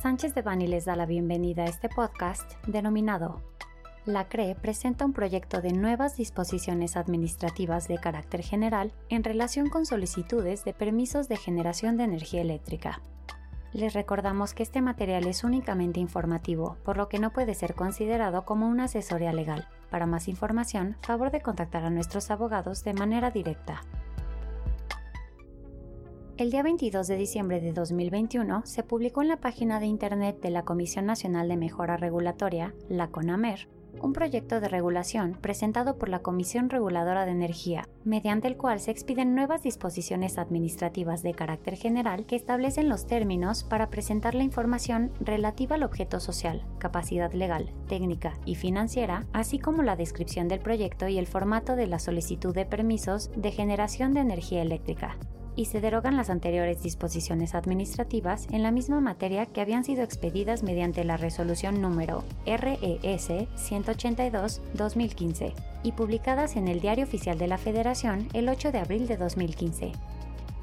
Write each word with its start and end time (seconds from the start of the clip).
Sánchez 0.00 0.34
de 0.34 0.40
Bani 0.40 0.66
les 0.66 0.86
da 0.86 0.96
la 0.96 1.04
bienvenida 1.04 1.64
a 1.64 1.66
este 1.66 1.90
podcast 1.90 2.54
denominado 2.66 3.42
La 4.06 4.28
CRE 4.30 4.54
presenta 4.54 5.04
un 5.04 5.12
proyecto 5.12 5.60
de 5.60 5.74
nuevas 5.74 6.16
disposiciones 6.16 6.96
administrativas 6.96 7.86
de 7.86 7.98
carácter 7.98 8.40
general 8.40 8.94
en 9.10 9.24
relación 9.24 9.68
con 9.68 9.84
solicitudes 9.84 10.64
de 10.64 10.72
permisos 10.72 11.28
de 11.28 11.36
generación 11.36 11.98
de 11.98 12.04
energía 12.04 12.40
eléctrica. 12.40 13.02
Les 13.74 13.92
recordamos 13.92 14.54
que 14.54 14.62
este 14.62 14.80
material 14.80 15.26
es 15.26 15.44
únicamente 15.44 16.00
informativo, 16.00 16.78
por 16.82 16.96
lo 16.96 17.10
que 17.10 17.18
no 17.18 17.30
puede 17.30 17.54
ser 17.54 17.74
considerado 17.74 18.46
como 18.46 18.68
una 18.68 18.84
asesoría 18.84 19.34
legal. 19.34 19.68
Para 19.90 20.06
más 20.06 20.28
información, 20.28 20.96
favor 21.02 21.30
de 21.30 21.42
contactar 21.42 21.84
a 21.84 21.90
nuestros 21.90 22.30
abogados 22.30 22.84
de 22.84 22.94
manera 22.94 23.30
directa. 23.30 23.82
El 26.40 26.50
día 26.50 26.62
22 26.62 27.06
de 27.06 27.18
diciembre 27.18 27.60
de 27.60 27.74
2021 27.74 28.62
se 28.64 28.82
publicó 28.82 29.20
en 29.20 29.28
la 29.28 29.36
página 29.36 29.78
de 29.78 29.84
Internet 29.84 30.40
de 30.40 30.48
la 30.48 30.62
Comisión 30.62 31.04
Nacional 31.04 31.50
de 31.50 31.58
Mejora 31.58 31.98
Regulatoria, 31.98 32.72
la 32.88 33.08
CONAMER, 33.08 33.68
un 34.00 34.14
proyecto 34.14 34.58
de 34.58 34.68
regulación 34.68 35.36
presentado 35.38 35.98
por 35.98 36.08
la 36.08 36.20
Comisión 36.20 36.70
Reguladora 36.70 37.26
de 37.26 37.32
Energía, 37.32 37.86
mediante 38.04 38.48
el 38.48 38.56
cual 38.56 38.80
se 38.80 38.90
expiden 38.90 39.34
nuevas 39.34 39.62
disposiciones 39.62 40.38
administrativas 40.38 41.22
de 41.22 41.34
carácter 41.34 41.76
general 41.76 42.24
que 42.24 42.36
establecen 42.36 42.88
los 42.88 43.06
términos 43.06 43.62
para 43.62 43.90
presentar 43.90 44.34
la 44.34 44.42
información 44.42 45.12
relativa 45.20 45.76
al 45.76 45.82
objeto 45.82 46.20
social, 46.20 46.64
capacidad 46.78 47.34
legal, 47.34 47.70
técnica 47.86 48.32
y 48.46 48.54
financiera, 48.54 49.26
así 49.34 49.58
como 49.58 49.82
la 49.82 49.94
descripción 49.94 50.48
del 50.48 50.60
proyecto 50.60 51.06
y 51.06 51.18
el 51.18 51.26
formato 51.26 51.76
de 51.76 51.86
la 51.86 51.98
solicitud 51.98 52.54
de 52.54 52.64
permisos 52.64 53.30
de 53.36 53.50
generación 53.50 54.14
de 54.14 54.20
energía 54.20 54.62
eléctrica, 54.62 55.18
y 55.56 55.66
se 55.66 55.80
derogan 55.80 56.16
las 56.16 56.30
anteriores 56.30 56.82
disposiciones 56.82 57.54
administrativas 57.54 58.46
en 58.50 58.62
la 58.62 58.70
misma 58.70 59.00
materia 59.00 59.46
que 59.46 59.60
habían 59.60 59.84
sido 59.84 60.02
expedidas 60.02 60.62
mediante 60.62 61.04
la 61.04 61.16
resolución 61.16 61.80
número 61.80 62.24
RES 62.46 63.30
182-2015 63.30 65.52
y 65.82 65.92
publicadas 65.92 66.56
en 66.56 66.68
el 66.68 66.80
Diario 66.80 67.04
Oficial 67.04 67.38
de 67.38 67.48
la 67.48 67.58
Federación 67.58 68.28
el 68.32 68.48
8 68.48 68.72
de 68.72 68.78
abril 68.78 69.06
de 69.06 69.16
2015. 69.16 69.92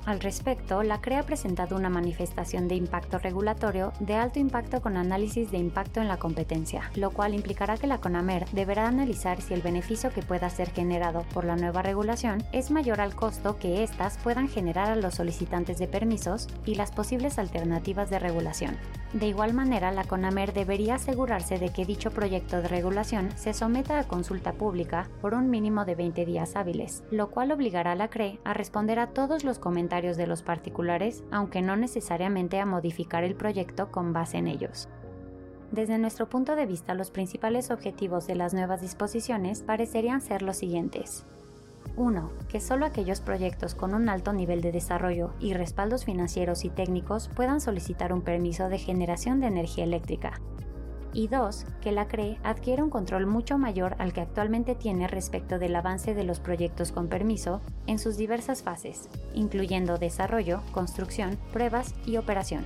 Al 0.08 0.22
respecto, 0.22 0.83
la 0.83 1.02
CRE 1.02 1.17
ha 1.17 1.23
presentado 1.23 1.75
una 1.75 1.89
manifestación 1.89 2.69
de 2.69 2.75
impacto 2.75 3.19
regulatorio 3.19 3.91
de 4.00 4.16
alto 4.16 4.39
impacto 4.39 4.81
con 4.81 4.95
análisis 4.95 5.52
de 5.52 5.58
impacto 5.58 5.99
en 5.99 6.08
la 6.08 6.16
competencia, 6.16 6.89
lo 6.95 7.11
cual 7.11 7.33
implicará 7.33 7.75
que 7.75 7.88
la 7.88 7.99
CONAMER 7.99 8.45
deberá 8.53 8.88
analizar 8.88 9.41
si 9.41 9.53
el 9.53 9.61
beneficio 9.61 10.14
que 10.14 10.22
pueda 10.22 10.49
ser 10.49 10.72
generado 10.72 11.23
por 11.33 11.44
la 11.44 11.58
nueva 11.58 11.81
regulación 11.81 12.41
es 12.53 12.72
mayor 12.72 13.02
al 13.02 13.16
costo 13.16 13.58
que 13.58 13.83
éstas 13.83 14.17
puedan 14.23 14.47
generar 14.47 14.89
a 14.89 14.95
los 14.95 15.16
solicitantes 15.16 15.77
de 15.77 15.89
permisos 15.89 16.47
y 16.66 16.75
las 16.75 16.92
posibles 16.92 17.38
alternativas 17.38 18.09
de 18.09 18.19
regulación. 18.19 18.77
De 19.13 19.25
igual 19.25 19.53
manera, 19.53 19.91
la 19.91 20.03
CONAMER 20.03 20.52
debería 20.52 20.95
asegurarse 20.95 21.58
de 21.58 21.69
que 21.69 21.86
dicho 21.86 22.11
proyecto 22.11 22.61
de 22.61 22.67
regulación 22.67 23.31
se 23.38 23.53
someta 23.53 23.99
a 23.99 24.08
consulta 24.08 24.52
pública 24.52 25.09
por 25.22 25.33
un 25.33 25.49
mínimo 25.49 25.86
de 25.86 25.95
20 25.95 26.25
días 26.25 26.58
hábiles, 26.58 27.03
lo 27.09 27.30
cual 27.31 27.53
obligará 27.53 27.94
a 27.94 27.95
la 27.95 28.09
CRE 28.09 28.39
a 28.44 28.53
responder 28.53 28.99
a 28.99 29.08
todos 29.08 29.45
los 29.45 29.59
comentarios 29.59 30.17
de 30.17 30.27
los 30.27 30.41
particulares, 30.44 31.23
aunque 31.31 31.61
no 31.61 31.77
necesariamente 31.77 32.59
a 32.59 32.66
modificar 32.66 33.23
el 33.23 33.36
proyecto 33.36 33.91
con 33.91 34.11
base 34.11 34.39
en 34.39 34.47
ellos. 34.47 34.89
Desde 35.71 35.97
nuestro 35.97 36.27
punto 36.27 36.55
de 36.58 36.66
vista, 36.66 36.94
los 36.94 37.09
principales 37.09 37.71
objetivos 37.71 38.27
de 38.27 38.36
las 38.36 38.53
nuevas 38.53 38.81
disposiciones 38.81 39.61
parecerían 39.61 40.19
ser 40.19 40.42
los 40.42 40.58
siguientes. 40.58 41.25
1. 41.95 42.31
Que 42.49 42.59
solo 42.59 42.85
aquellos 42.85 43.21
proyectos 43.21 43.75
con 43.75 43.93
un 43.93 44.09
alto 44.09 44.33
nivel 44.33 44.61
de 44.61 44.71
desarrollo 44.71 45.33
y 45.39 45.53
respaldos 45.53 46.05
financieros 46.05 46.66
y 46.66 46.69
técnicos 46.69 47.30
puedan 47.30 47.61
solicitar 47.61 48.13
un 48.13 48.21
permiso 48.21 48.69
de 48.69 48.77
generación 48.77 49.39
de 49.39 49.47
energía 49.47 49.83
eléctrica, 49.83 50.39
y 51.17 51.27
dos, 51.27 51.65
que 51.81 51.91
la 51.91 52.08
CRE 52.08 52.37
adquiera 52.43 52.83
un 52.83 52.92
control 52.92 53.26
mucho 53.26 53.58
mayor 53.58 53.95
al 53.97 54.14
que 54.14 54.21
actualmente 54.21 54.76
tiene 54.76 55.08
respecto 55.08 55.58
del 55.58 55.76
avance 55.76 56.14
de 56.14 56.23
los 56.23 56.39
proyectos 56.39 56.92
con 56.92 57.08
permiso 57.08 57.59
en 57.87 57.97
sus 57.97 58.17
diversas 58.17 58.61
fases, 58.61 59.09
incluyendo 59.33 59.97
desarrollo, 59.97 60.61
construcción, 60.73 61.37
pruebas 61.52 61.95
y 62.05 62.17
operación. 62.17 62.65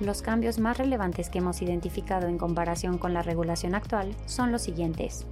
Los 0.00 0.20
cambios 0.20 0.58
más 0.58 0.78
relevantes 0.78 1.28
que 1.28 1.38
hemos 1.38 1.62
identificado 1.62 2.26
en 2.26 2.38
comparación 2.38 2.98
con 2.98 3.14
la 3.14 3.22
regulación 3.22 3.76
actual 3.76 4.16
son 4.26 4.50
los 4.50 4.62
siguientes. 4.62 5.26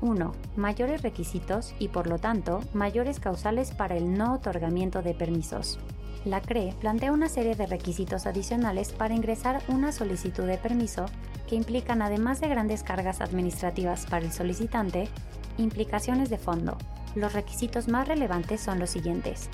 1. 0.00 0.32
Mayores 0.56 1.02
requisitos 1.02 1.74
y 1.78 1.88
por 1.88 2.06
lo 2.06 2.18
tanto 2.18 2.60
mayores 2.74 3.20
causales 3.20 3.72
para 3.72 3.96
el 3.96 4.16
no 4.16 4.34
otorgamiento 4.34 5.02
de 5.02 5.14
permisos. 5.14 5.78
La 6.24 6.40
CRE 6.40 6.74
plantea 6.80 7.12
una 7.12 7.28
serie 7.28 7.54
de 7.54 7.66
requisitos 7.66 8.26
adicionales 8.26 8.92
para 8.92 9.14
ingresar 9.14 9.62
una 9.68 9.92
solicitud 9.92 10.44
de 10.44 10.58
permiso 10.58 11.06
que 11.48 11.54
implican, 11.54 12.02
además 12.02 12.40
de 12.40 12.48
grandes 12.48 12.82
cargas 12.82 13.20
administrativas 13.20 14.06
para 14.06 14.24
el 14.24 14.32
solicitante, 14.32 15.08
implicaciones 15.56 16.28
de 16.28 16.38
fondo. 16.38 16.76
Los 17.14 17.32
requisitos 17.32 17.88
más 17.88 18.08
relevantes 18.08 18.60
son 18.60 18.80
los 18.80 18.90
siguientes. 18.90 19.48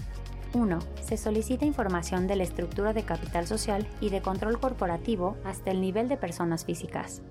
1. 0.54 0.78
Se 1.02 1.16
solicita 1.16 1.64
información 1.64 2.26
de 2.26 2.36
la 2.36 2.42
estructura 2.42 2.92
de 2.92 3.04
capital 3.04 3.46
social 3.46 3.86
y 4.00 4.10
de 4.10 4.22
control 4.22 4.58
corporativo 4.58 5.36
hasta 5.44 5.70
el 5.70 5.80
nivel 5.80 6.08
de 6.08 6.16
personas 6.16 6.64
físicas. 6.64 7.22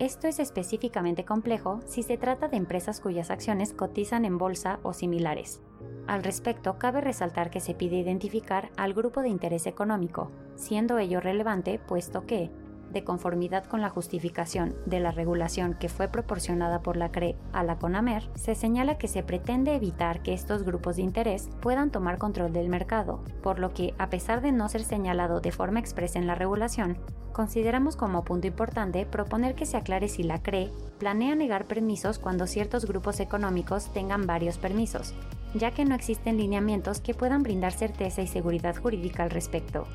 Esto 0.00 0.28
es 0.28 0.38
específicamente 0.38 1.26
complejo 1.26 1.80
si 1.84 2.02
se 2.02 2.16
trata 2.16 2.48
de 2.48 2.56
empresas 2.56 3.02
cuyas 3.02 3.30
acciones 3.30 3.74
cotizan 3.74 4.24
en 4.24 4.38
bolsa 4.38 4.80
o 4.82 4.94
similares. 4.94 5.60
Al 6.06 6.24
respecto, 6.24 6.78
cabe 6.78 7.02
resaltar 7.02 7.50
que 7.50 7.60
se 7.60 7.74
pide 7.74 7.98
identificar 7.98 8.70
al 8.78 8.94
grupo 8.94 9.20
de 9.20 9.28
interés 9.28 9.66
económico, 9.66 10.30
siendo 10.56 10.96
ello 10.96 11.20
relevante 11.20 11.78
puesto 11.78 12.24
que, 12.24 12.50
de 12.90 13.04
conformidad 13.04 13.66
con 13.66 13.82
la 13.82 13.90
justificación 13.90 14.74
de 14.86 15.00
la 15.00 15.10
regulación 15.10 15.74
que 15.74 15.90
fue 15.90 16.08
proporcionada 16.08 16.80
por 16.80 16.96
la 16.96 17.12
CRE 17.12 17.36
a 17.52 17.62
la 17.62 17.76
CONAMER, 17.76 18.30
se 18.34 18.54
señala 18.54 18.96
que 18.96 19.06
se 19.06 19.22
pretende 19.22 19.74
evitar 19.74 20.22
que 20.22 20.32
estos 20.32 20.62
grupos 20.62 20.96
de 20.96 21.02
interés 21.02 21.50
puedan 21.60 21.90
tomar 21.90 22.16
control 22.16 22.54
del 22.54 22.70
mercado, 22.70 23.22
por 23.42 23.58
lo 23.58 23.74
que, 23.74 23.92
a 23.98 24.08
pesar 24.08 24.40
de 24.40 24.50
no 24.50 24.66
ser 24.70 24.82
señalado 24.82 25.42
de 25.42 25.52
forma 25.52 25.78
expresa 25.78 26.18
en 26.18 26.26
la 26.26 26.34
regulación, 26.34 26.96
consideramos 27.32 27.96
como 27.96 28.24
punto 28.24 28.46
importante 28.46 29.06
proponer 29.06 29.54
que 29.54 29.66
se 29.66 29.76
aclare 29.76 30.08
si 30.08 30.22
la 30.22 30.42
CRE 30.42 30.70
planea 30.98 31.34
negar 31.34 31.66
permisos 31.66 32.18
cuando 32.18 32.46
ciertos 32.46 32.86
grupos 32.86 33.20
económicos 33.20 33.92
tengan 33.92 34.26
varios 34.26 34.58
permisos, 34.58 35.14
ya 35.54 35.72
que 35.72 35.84
no 35.84 35.94
existen 35.94 36.36
lineamientos 36.36 37.00
que 37.00 37.14
puedan 37.14 37.42
brindar 37.42 37.72
certeza 37.72 38.22
y 38.22 38.26
seguridad 38.26 38.76
jurídica 38.76 39.22
al 39.22 39.30
respecto. 39.30 39.86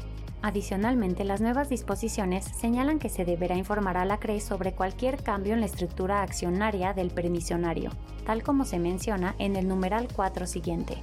Adicionalmente, 0.41 1.23
las 1.23 1.41
nuevas 1.41 1.69
disposiciones 1.69 2.46
señalan 2.46 3.00
que 3.00 3.09
se 3.09 3.25
deberá 3.25 3.56
informar 3.56 3.97
a 3.97 4.06
la 4.06 4.19
CRE 4.19 4.40
sobre 4.40 4.73
cualquier 4.73 5.23
cambio 5.23 5.53
en 5.53 5.59
la 5.59 5.66
estructura 5.66 6.22
accionaria 6.22 6.94
del 6.94 7.09
permisionario, 7.09 7.90
tal 8.25 8.44
como 8.44 8.63
se 8.66 8.78
menciona 8.78 9.34
en 9.40 9.56
el 9.56 9.67
numeral 9.67 10.07
4 10.16 10.46
siguiente. 10.46 10.97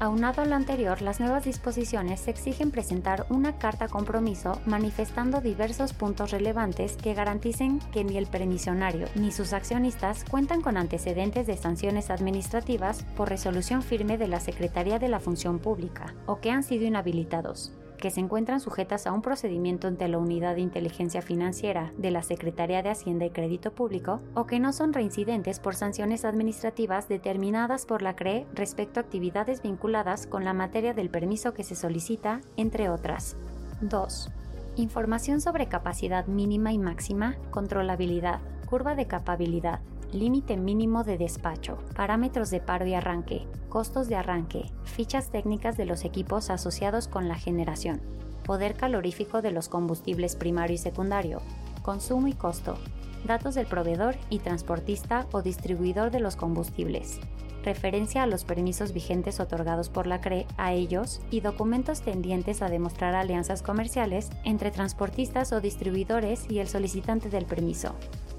Aunado 0.00 0.42
a 0.42 0.46
lo 0.46 0.56
anterior, 0.56 1.00
las 1.00 1.20
nuevas 1.20 1.44
disposiciones 1.44 2.26
exigen 2.26 2.70
presentar 2.70 3.26
una 3.28 3.58
carta 3.58 3.88
compromiso 3.88 4.60
manifestando 4.66 5.40
diversos 5.40 5.92
puntos 5.92 6.30
relevantes 6.32 6.96
que 6.96 7.14
garanticen 7.14 7.78
que 7.92 8.02
ni 8.02 8.16
el 8.16 8.26
permisionario 8.26 9.06
ni 9.14 9.30
sus 9.30 9.52
accionistas 9.52 10.24
cuentan 10.24 10.60
con 10.60 10.76
antecedentes 10.76 11.46
de 11.46 11.56
sanciones 11.56 12.10
administrativas 12.10 13.04
por 13.16 13.28
resolución 13.28 13.82
firme 13.82 14.18
de 14.18 14.28
la 14.28 14.40
Secretaría 14.40 14.98
de 14.98 15.08
la 15.08 15.20
Función 15.20 15.58
Pública 15.58 16.14
o 16.26 16.40
que 16.40 16.50
han 16.50 16.62
sido 16.62 16.84
inhabilitados 16.84 17.72
que 18.02 18.10
se 18.10 18.18
encuentran 18.18 18.58
sujetas 18.58 19.06
a 19.06 19.12
un 19.12 19.22
procedimiento 19.22 19.86
ante 19.86 20.08
la 20.08 20.18
Unidad 20.18 20.56
de 20.56 20.60
Inteligencia 20.60 21.22
Financiera 21.22 21.92
de 21.96 22.10
la 22.10 22.24
Secretaría 22.24 22.82
de 22.82 22.90
Hacienda 22.90 23.26
y 23.26 23.30
Crédito 23.30 23.70
Público 23.70 24.20
o 24.34 24.44
que 24.44 24.58
no 24.58 24.72
son 24.72 24.92
reincidentes 24.92 25.60
por 25.60 25.76
sanciones 25.76 26.24
administrativas 26.24 27.08
determinadas 27.08 27.86
por 27.86 28.02
la 28.02 28.16
CRE 28.16 28.44
respecto 28.54 28.98
a 28.98 29.04
actividades 29.04 29.62
vinculadas 29.62 30.26
con 30.26 30.44
la 30.44 30.52
materia 30.52 30.94
del 30.94 31.10
permiso 31.10 31.54
que 31.54 31.62
se 31.62 31.76
solicita, 31.76 32.40
entre 32.56 32.90
otras. 32.90 33.36
2. 33.82 34.30
Información 34.74 35.40
sobre 35.40 35.68
capacidad 35.68 36.26
mínima 36.26 36.72
y 36.72 36.78
máxima, 36.78 37.36
controlabilidad, 37.52 38.40
curva 38.66 38.96
de 38.96 39.06
capabilidad, 39.06 39.78
límite 40.12 40.56
mínimo 40.56 41.04
de 41.04 41.18
despacho, 41.18 41.78
parámetros 41.96 42.50
de 42.50 42.60
paro 42.60 42.86
y 42.86 42.94
arranque, 42.94 43.46
costos 43.68 44.08
de 44.08 44.16
arranque, 44.16 44.70
fichas 44.84 45.30
técnicas 45.30 45.76
de 45.76 45.86
los 45.86 46.04
equipos 46.04 46.50
asociados 46.50 47.08
con 47.08 47.28
la 47.28 47.36
generación, 47.36 48.00
poder 48.44 48.74
calorífico 48.74 49.42
de 49.42 49.52
los 49.52 49.68
combustibles 49.68 50.36
primario 50.36 50.74
y 50.74 50.78
secundario, 50.78 51.40
consumo 51.82 52.28
y 52.28 52.34
costo, 52.34 52.76
datos 53.24 53.54
del 53.54 53.66
proveedor 53.66 54.16
y 54.30 54.40
transportista 54.40 55.26
o 55.32 55.42
distribuidor 55.42 56.10
de 56.10 56.20
los 56.20 56.36
combustibles, 56.36 57.20
referencia 57.64 58.22
a 58.22 58.26
los 58.26 58.44
permisos 58.44 58.92
vigentes 58.92 59.40
otorgados 59.40 59.88
por 59.88 60.06
la 60.06 60.20
CRE 60.20 60.46
a 60.56 60.72
ellos 60.72 61.20
y 61.30 61.40
documentos 61.40 62.02
tendientes 62.02 62.60
a 62.60 62.68
demostrar 62.68 63.14
alianzas 63.14 63.62
comerciales 63.62 64.30
entre 64.44 64.70
transportistas 64.70 65.52
o 65.52 65.60
distribuidores 65.60 66.50
y 66.50 66.58
el 66.58 66.68
solicitante 66.68 67.30
del 67.30 67.46
permiso 67.46 67.94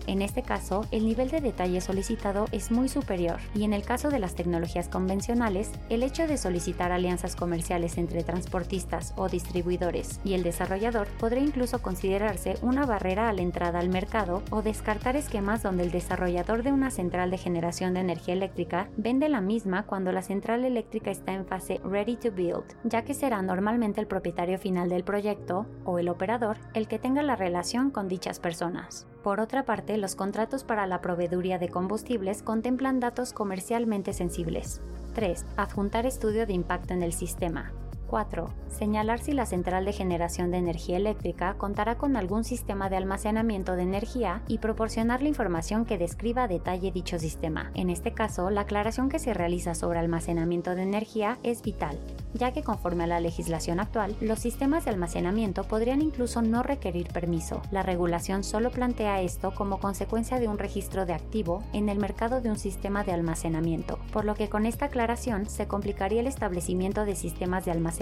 En 0.07 0.21
este 0.21 0.41
caso, 0.41 0.85
el 0.91 1.05
nivel 1.05 1.29
de 1.29 1.39
detalle 1.39 1.79
solicitado 1.79 2.45
es 2.51 2.71
muy 2.71 2.89
superior 2.89 3.37
y 3.55 3.63
en 3.63 3.73
el 3.73 3.83
caso 3.83 4.09
de 4.09 4.19
las 4.19 4.35
tecnologías 4.35 4.89
convencionales, 4.89 5.71
el 5.89 6.03
hecho 6.03 6.27
de 6.27 6.37
solicitar 6.37 6.91
alianzas 6.91 7.35
comerciales 7.35 7.97
entre 7.97 8.23
transportistas 8.23 9.13
o 9.15 9.29
distribuidores 9.29 10.19
y 10.23 10.33
el 10.33 10.43
desarrollador 10.43 11.07
podría 11.19 11.43
incluso 11.43 11.81
considerarse 11.81 12.57
una 12.61 12.85
barrera 12.85 13.29
a 13.29 13.33
la 13.33 13.41
entrada 13.41 13.79
al 13.79 13.89
mercado 13.89 14.43
o 14.49 14.61
descartar 14.61 15.15
esquemas 15.15 15.63
donde 15.63 15.83
el 15.83 15.91
desarrollador 15.91 16.63
de 16.63 16.71
una 16.71 16.91
central 16.91 17.31
de 17.31 17.37
generación 17.37 17.93
de 17.93 18.01
energía 18.01 18.33
eléctrica 18.33 18.89
vende 18.97 19.29
la 19.29 19.41
misma 19.41 19.83
cuando 19.83 20.11
la 20.11 20.21
central 20.21 20.65
eléctrica 20.65 21.11
está 21.11 21.33
en 21.33 21.45
fase 21.45 21.79
ready 21.83 22.17
to 22.17 22.31
build, 22.31 22.65
ya 22.83 23.03
que 23.03 23.13
será 23.13 23.41
normalmente 23.41 24.01
el 24.01 24.07
propietario 24.07 24.59
final 24.59 24.89
del 24.89 25.03
proyecto 25.03 25.65
o 25.85 25.99
el 25.99 26.09
operador 26.09 26.57
el 26.73 26.87
que 26.87 26.99
tenga 26.99 27.21
la 27.23 27.35
relación 27.35 27.89
con 27.89 28.07
dichas 28.07 28.39
personas. 28.39 29.07
Por 29.23 29.39
otra 29.39 29.63
parte, 29.63 29.92
los 29.97 30.15
contratos 30.15 30.63
para 30.63 30.87
la 30.87 31.01
proveeduría 31.01 31.59
de 31.59 31.69
combustibles 31.69 32.41
contemplan 32.41 32.99
datos 32.99 33.33
comercialmente 33.33 34.13
sensibles. 34.13 34.81
3. 35.13 35.45
Adjuntar 35.57 36.05
estudio 36.05 36.45
de 36.47 36.53
impacto 36.53 36.93
en 36.93 37.03
el 37.03 37.13
sistema. 37.13 37.71
4. 38.07 38.49
Señalar 38.69 39.19
si 39.19 39.33
la 39.33 39.45
central 39.45 39.85
de 39.85 39.93
generación 39.93 40.51
de 40.51 40.57
energía 40.57 40.97
eléctrica 40.97 41.53
contará 41.55 41.95
con 41.95 42.15
algún 42.15 42.43
sistema 42.43 42.89
de 42.89 42.97
almacenamiento 42.97 43.75
de 43.75 43.83
energía 43.83 44.41
y 44.47 44.57
proporcionar 44.57 45.21
la 45.21 45.29
información 45.29 45.85
que 45.85 45.97
describa 45.97 46.43
a 46.43 46.47
detalle 46.47 46.91
dicho 46.91 47.19
sistema. 47.19 47.71
En 47.75 47.89
este 47.89 48.13
caso, 48.13 48.49
la 48.49 48.61
aclaración 48.61 49.09
que 49.09 49.19
se 49.19 49.33
realiza 49.33 49.75
sobre 49.75 49.99
almacenamiento 49.99 50.75
de 50.75 50.81
energía 50.81 51.37
es 51.43 51.61
vital, 51.61 51.99
ya 52.33 52.51
que 52.51 52.63
conforme 52.63 53.03
a 53.03 53.07
la 53.07 53.19
legislación 53.19 53.79
actual, 53.79 54.15
los 54.19 54.39
sistemas 54.39 54.85
de 54.85 54.91
almacenamiento 54.91 55.63
podrían 55.63 56.01
incluso 56.01 56.41
no 56.41 56.63
requerir 56.63 57.07
permiso. 57.07 57.61
La 57.71 57.83
regulación 57.83 58.43
solo 58.43 58.71
plantea 58.71 59.21
esto 59.21 59.53
como 59.53 59.79
consecuencia 59.79 60.39
de 60.39 60.47
un 60.47 60.57
registro 60.57 61.05
de 61.05 61.13
activo 61.13 61.63
en 61.73 61.89
el 61.89 61.99
mercado 61.99 62.41
de 62.41 62.49
un 62.49 62.57
sistema 62.57 63.03
de 63.03 63.13
almacenamiento, 63.13 63.99
por 64.11 64.25
lo 64.25 64.33
que 64.35 64.49
con 64.49 64.65
esta 64.65 64.85
aclaración 64.85 65.47
se 65.47 65.67
complicaría 65.67 66.21
el 66.21 66.27
establecimiento 66.27 67.05
de 67.05 67.15
sistemas 67.15 67.65
de 67.65 67.71
almacenamiento 67.71 67.92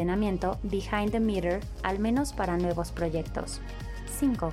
behind 0.63 1.11
the 1.11 1.19
meter, 1.19 1.59
al 1.83 1.99
menos 1.99 2.33
para 2.33 2.57
nuevos 2.57 2.91
proyectos. 2.91 3.61
5 4.19 4.51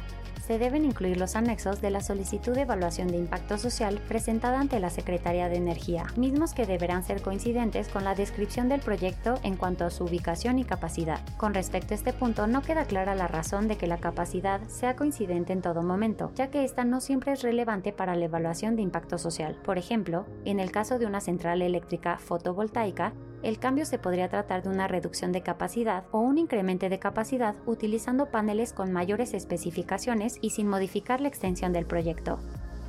se 0.49 0.59
deben 0.59 0.87
incluir 0.87 1.19
los 1.19 1.37
anexos 1.37 1.83
de 1.83 1.91
la 1.91 2.01
solicitud 2.01 2.55
de 2.55 2.63
evaluación 2.63 3.09
de 3.09 3.19
impacto 3.19 3.59
social 3.59 4.01
presentada 4.09 4.59
ante 4.59 4.81
la 4.81 4.89
Secretaría 4.89 5.51
de 5.51 5.57
Energía, 5.57 6.07
mismos 6.17 6.55
que 6.55 6.65
deberán 6.65 7.05
ser 7.05 7.21
coincidentes 7.21 7.89
con 7.89 8.03
la 8.03 8.15
descripción 8.15 8.71
del 8.71 8.81
proyecto 8.81 9.35
en 9.43 9.57
cuanto 9.57 9.85
a 9.85 9.91
su 9.91 10.05
ubicación 10.05 10.59
y 10.59 10.65
capacidad. 10.65 11.21
Con 11.37 11.53
respecto 11.53 11.93
a 11.93 11.97
este 11.97 12.15
punto, 12.15 12.47
no 12.47 12.63
queda 12.63 12.87
clara 12.87 13.15
la 13.15 13.29
razón 13.29 13.69
de 13.69 13.77
que 13.77 13.87
la 13.87 13.99
capacidad 13.99 14.67
sea 14.69 14.97
coincidente 14.97 15.53
en 15.53 15.61
todo 15.61 15.83
momento, 15.83 16.33
ya 16.35 16.49
que 16.49 16.65
esta 16.65 16.83
no 16.83 17.03
siempre 17.03 17.33
es 17.33 17.43
relevante 17.43 17.93
para 17.93 18.17
la 18.17 18.25
evaluación 18.25 18.75
de 18.75 18.81
impacto 18.81 19.19
social. 19.19 19.55
Por 19.63 19.77
ejemplo, 19.77 20.25
en 20.47 20.61
el 20.61 20.71
caso 20.71 20.99
de 20.99 21.05
una 21.05 21.21
central 21.21 21.61
eléctrica 21.61 22.17
fotovoltaica, 22.17 23.13
el 23.43 23.59
cambio 23.59 23.85
se 23.85 23.99
podría 23.99 24.29
tratar 24.29 24.63
de 24.63 24.69
una 24.69 24.89
reducción 24.89 25.31
de 25.33 25.43
capacidad 25.43 26.05
o 26.11 26.21
un 26.21 26.39
incremento 26.39 26.89
de 26.89 26.99
capacidad 26.99 27.55
utilizando 27.67 28.27
paneles 28.27 28.73
con 28.73 28.93
mayores 28.93 29.33
especificaciones 29.35 30.39
y 30.41 30.51
sin 30.51 30.69
modificar 30.69 31.21
la 31.21 31.29
extensión 31.29 31.73
del 31.73 31.87
proyecto. 31.87 32.39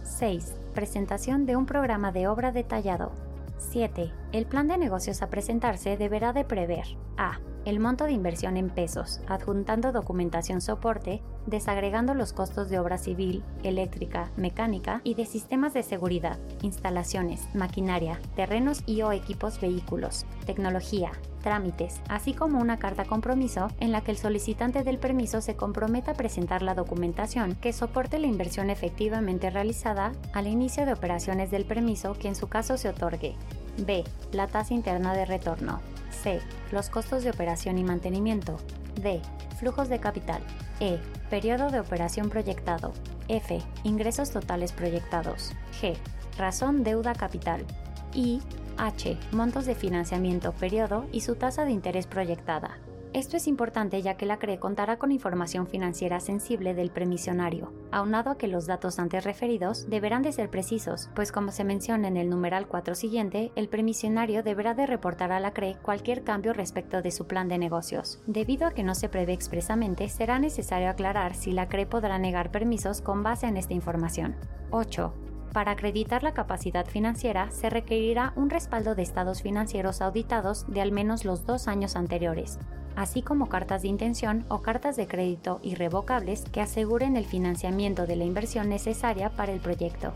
6. 0.04 0.56
Presentación 0.74 1.46
de 1.46 1.56
un 1.56 1.66
programa 1.66 2.12
de 2.12 2.28
obra 2.28 2.51
detallado. 2.51 3.12
7. 3.57 4.12
El 4.31 4.46
plan 4.46 4.68
de 4.68 4.78
negocios 4.78 5.22
a 5.22 5.30
presentarse 5.30 5.98
deberá 5.98 6.34
de 6.34 6.46
prever 6.46 6.86
a. 7.18 7.40
El 7.66 7.80
monto 7.80 8.06
de 8.06 8.13
inversión 8.13 8.57
en 8.57 8.69
pesos, 8.69 9.22
adjuntando 9.28 9.92
documentación 9.92 10.62
soporte, 10.62 11.22
desagregando 11.50 12.13
los 12.13 12.34
costos 12.34 12.69
de 12.69 12.80
obra 12.80 12.98
civil, 12.98 13.44
eléctrica, 13.63 14.30
mecánica 14.38 15.01
y 15.04 15.16
de 15.16 15.25
sistemas 15.25 15.74
de 15.74 15.84
seguridad, 15.84 16.38
instalaciones, 16.62 17.42
maquinaria, 17.54 18.19
terrenos 18.36 18.84
y 18.86 19.01
o 19.01 19.12
equipos 19.12 19.60
vehículos, 19.60 20.25
tecnología, 20.46 21.12
trámites, 21.42 22.01
así 22.10 22.34
como 22.34 22.60
una 22.60 22.78
carta 22.78 23.06
compromiso 23.06 23.69
en 23.80 23.92
la 23.92 24.01
que 24.01 24.12
el 24.12 24.18
solicitante 24.18 24.84
del 24.84 24.98
permiso 24.98 25.42
se 25.42 25.56
comprometa 25.56 26.12
a 26.12 26.16
presentar 26.16 26.62
la 26.62 26.75
documentación 26.75 27.56
que 27.56 27.74
soporte 27.74 28.19
la 28.19 28.28
inversión 28.28 28.69
efectivamente 28.69 29.50
realizada 29.50 30.12
al 30.34 30.48
inicio 30.48 30.86
de 30.86 30.94
operaciones 30.94 31.52
del 31.52 31.66
permiso 31.66 32.13
que 32.13 32.28
en 32.28 32.36
su 32.36 32.48
caso 32.48 32.78
se 32.78 32.90
otorgue. 32.90 33.36
B. 33.78 34.04
La 34.31 34.48
tasa 34.48 34.74
interna 34.74 35.13
de 35.13 35.25
retorno. 35.25 35.80
C. 36.12 36.42
Los 36.72 36.90
costos 36.90 37.24
de 37.24 37.30
operación 37.30 37.78
y 37.78 37.84
mantenimiento. 37.84 38.57
D. 39.02 39.22
Flujos 39.57 39.90
de 39.90 40.00
capital. 40.00 40.42
E. 40.80 41.00
Periodo 41.30 41.70
de 41.70 41.80
operación 41.80 42.30
proyectado. 42.30 42.94
F. 43.28 43.60
Ingresos 43.84 44.31
totales 44.31 44.72
proyectados. 44.72 45.54
G. 45.81 45.96
Razón 46.38 46.84
deuda 46.84 47.14
capital. 47.14 47.66
I. 48.14 48.42
H. 48.78 49.18
Montos 49.31 49.66
de 49.66 49.76
financiamiento 49.76 50.54
periodo 50.54 51.06
y 51.12 51.22
su 51.22 51.36
tasa 51.36 51.66
de 51.66 51.72
interés 51.72 52.08
proyectada. 52.08 52.78
Esto 53.11 53.38
es 53.38 53.47
importante 53.47 54.03
ya 54.03 54.17
que 54.17 54.27
la 54.27 54.38
CRE 54.38 54.59
contará 54.59 55.00
con 55.00 55.11
información 55.11 55.65
financiera 55.65 56.19
sensible 56.19 56.75
del 56.75 56.91
premisionario, 56.91 57.73
aunado 57.91 58.29
a 58.29 58.38
que 58.38 58.47
los 58.47 58.67
datos 58.67 59.00
antes 59.00 59.23
referidos 59.23 59.89
deberán 59.89 60.21
de 60.21 60.31
ser 60.31 60.51
precisos, 60.51 61.09
pues 61.15 61.31
como 61.31 61.51
se 61.51 61.63
menciona 61.63 62.07
en 62.07 62.17
el 62.17 62.29
numeral 62.29 62.67
4 62.67 62.94
siguiente, 62.94 63.51
el 63.56 63.67
premisionario 63.67 64.44
deberá 64.44 64.75
de 64.75 64.85
reportar 64.85 65.31
a 65.31 65.39
la 65.39 65.53
CRE 65.53 65.77
cualquier 65.81 66.23
cambio 66.23 66.53
respecto 66.53 67.01
de 67.01 67.09
su 67.09 67.25
plan 67.25 67.47
de 67.47 67.57
negocios. 67.57 68.21
Debido 68.27 68.67
a 68.67 68.71
que 68.73 68.83
no 68.83 68.94
se 68.94 69.09
prevé 69.09 69.33
expresamente, 69.33 70.07
será 70.07 70.38
necesario 70.38 70.88
aclarar 70.88 71.33
si 71.33 71.51
la 71.51 71.67
CRE 71.67 71.88
podrá 71.88 72.19
negar 72.19 72.51
permisos 72.51 73.01
con 73.01 73.23
base 73.23 73.47
en 73.47 73.57
esta 73.57 73.73
información. 73.73 74.35
8. 74.69 75.13
Para 75.51 75.71
acreditar 75.71 76.21
la 76.21 76.35
capacidad 76.35 76.85
financiera 76.85 77.50
se 77.50 77.71
requerirá 77.71 78.33
un 78.35 78.51
respaldo 78.51 78.94
de 78.94 79.01
estados 79.01 79.41
financieros 79.41 80.00
auditados 80.00 80.65
de 80.67 80.81
al 80.81 80.91
menos 80.91 81.25
los 81.25 81.47
dos 81.47 81.67
años 81.67 81.95
anteriores, 81.95 82.59
así 82.95 83.21
como 83.21 83.47
cartas 83.47 83.81
de 83.81 83.88
intención 83.88 84.45
o 84.50 84.62
cartas 84.62 84.95
de 84.95 85.07
crédito 85.07 85.59
irrevocables 85.63 86.44
que 86.51 86.62
aseguren 86.62 87.18
el 87.18 87.25
financiamiento 87.25 88.06
de 88.06 88.15
la 88.15 88.25
inversión 88.25 88.69
necesaria 88.69 89.30
para 89.30 89.51
el 89.51 89.59
proyecto. 89.59 90.13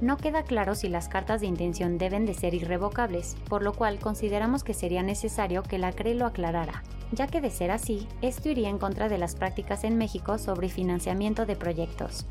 No 0.00 0.18
queda 0.18 0.42
claro 0.42 0.74
si 0.74 0.88
las 0.88 1.08
cartas 1.08 1.40
de 1.40 1.46
intención 1.46 1.96
deben 1.96 2.26
de 2.26 2.34
ser 2.34 2.52
irrevocables, 2.52 3.34
por 3.48 3.62
lo 3.62 3.72
cual 3.72 3.98
consideramos 3.98 4.62
que 4.62 4.74
sería 4.74 5.02
necesario 5.02 5.62
que 5.62 5.78
la 5.78 5.92
CRE 5.92 6.14
lo 6.14 6.26
aclarara, 6.26 6.82
ya 7.12 7.26
que 7.26 7.40
de 7.40 7.50
ser 7.50 7.70
así, 7.70 8.06
esto 8.20 8.50
iría 8.50 8.68
en 8.68 8.78
contra 8.78 9.08
de 9.08 9.16
las 9.16 9.34
prácticas 9.34 9.84
en 9.84 9.96
México 9.96 10.36
sobre 10.36 10.68
financiamiento 10.68 11.46
de 11.46 11.56
proyectos. 11.56 12.26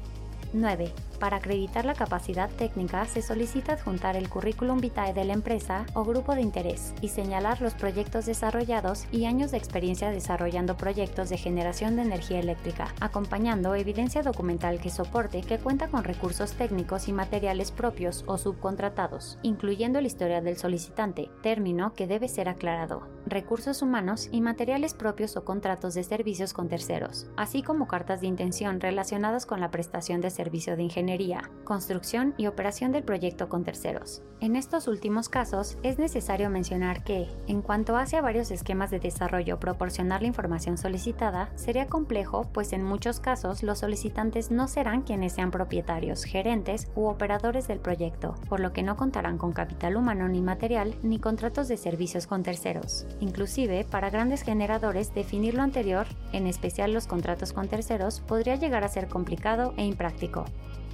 9. 0.55 0.93
Para 1.19 1.37
acreditar 1.37 1.85
la 1.85 1.93
capacidad 1.93 2.49
técnica 2.49 3.05
se 3.05 3.21
solicita 3.21 3.73
adjuntar 3.73 4.15
el 4.15 4.29
currículum 4.29 4.79
vitae 4.79 5.13
de 5.13 5.23
la 5.23 5.33
empresa 5.33 5.85
o 5.93 6.03
grupo 6.03 6.35
de 6.35 6.41
interés 6.41 6.93
y 7.01 7.09
señalar 7.09 7.61
los 7.61 7.73
proyectos 7.73 8.25
desarrollados 8.25 9.05
y 9.11 9.25
años 9.25 9.51
de 9.51 9.57
experiencia 9.57 10.11
desarrollando 10.11 10.77
proyectos 10.77 11.29
de 11.29 11.37
generación 11.37 11.95
de 11.95 12.03
energía 12.03 12.39
eléctrica, 12.39 12.93
acompañando 12.99 13.75
evidencia 13.75 14.23
documental 14.23 14.79
que 14.79 14.89
soporte 14.89 15.41
que 15.41 15.57
cuenta 15.57 15.87
con 15.87 16.03
recursos 16.03 16.53
técnicos 16.53 17.07
y 17.07 17.13
materiales 17.13 17.71
propios 17.71 18.23
o 18.27 18.37
subcontratados, 18.37 19.39
incluyendo 19.41 19.99
el 19.99 20.05
historial 20.05 20.43
del 20.43 20.57
solicitante, 20.57 21.29
término 21.41 21.93
que 21.93 22.07
debe 22.07 22.27
ser 22.27 22.49
aclarado, 22.49 23.07
recursos 23.25 23.81
humanos 23.81 24.29
y 24.31 24.41
materiales 24.41 24.93
propios 24.93 25.37
o 25.37 25.45
contratos 25.45 25.93
de 25.93 26.03
servicios 26.03 26.53
con 26.53 26.67
terceros, 26.67 27.27
así 27.37 27.63
como 27.63 27.87
cartas 27.87 28.21
de 28.21 28.27
intención 28.27 28.79
relacionadas 28.79 29.45
con 29.45 29.59
la 29.61 29.71
prestación 29.71 30.21
de 30.21 30.29
servicio 30.45 30.75
de 30.75 30.83
ingeniería, 30.83 31.49
construcción 31.63 32.35
y 32.37 32.45
operación 32.45 32.91
del 32.91 33.01
proyecto 33.01 33.49
con 33.49 33.63
terceros. 33.63 34.21
En 34.41 34.55
estos 34.55 34.87
últimos 34.87 35.27
casos, 35.27 35.79
es 35.81 35.97
necesario 35.97 36.51
mencionar 36.51 37.03
que, 37.03 37.27
en 37.47 37.63
cuanto 37.63 37.97
hace 37.97 38.17
a 38.17 38.21
varios 38.21 38.51
esquemas 38.51 38.91
de 38.91 38.99
desarrollo 38.99 39.59
proporcionar 39.59 40.21
la 40.21 40.27
información 40.27 40.77
solicitada, 40.77 41.49
sería 41.55 41.87
complejo, 41.87 42.47
pues 42.53 42.73
en 42.73 42.83
muchos 42.83 43.19
casos 43.19 43.63
los 43.63 43.79
solicitantes 43.79 44.51
no 44.51 44.67
serán 44.67 45.01
quienes 45.01 45.33
sean 45.33 45.49
propietarios, 45.49 46.25
gerentes 46.25 46.91
u 46.95 47.05
operadores 47.05 47.67
del 47.67 47.79
proyecto, 47.79 48.35
por 48.47 48.59
lo 48.59 48.71
que 48.71 48.83
no 48.83 48.97
contarán 48.97 49.39
con 49.39 49.51
capital 49.51 49.95
humano 49.95 50.27
ni 50.27 50.41
material 50.41 50.93
ni 51.01 51.17
contratos 51.17 51.67
de 51.67 51.77
servicios 51.77 52.27
con 52.27 52.43
terceros. 52.43 53.07
Inclusive, 53.19 53.83
para 53.89 54.11
grandes 54.11 54.43
generadores, 54.43 55.11
definir 55.15 55.55
lo 55.55 55.63
anterior, 55.63 56.05
en 56.33 56.45
especial 56.45 56.93
los 56.93 57.07
contratos 57.07 57.51
con 57.51 57.67
terceros, 57.67 58.19
podría 58.19 58.57
llegar 58.57 58.83
a 58.83 58.89
ser 58.89 59.07
complicado 59.07 59.73
e 59.77 59.85
impráctico 59.85 60.34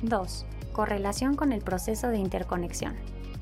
2. 0.03 0.45
Correlación 0.73 1.35
con 1.35 1.51
el 1.51 1.61
proceso 1.61 2.09
de 2.09 2.17
interconexión. 2.17 2.95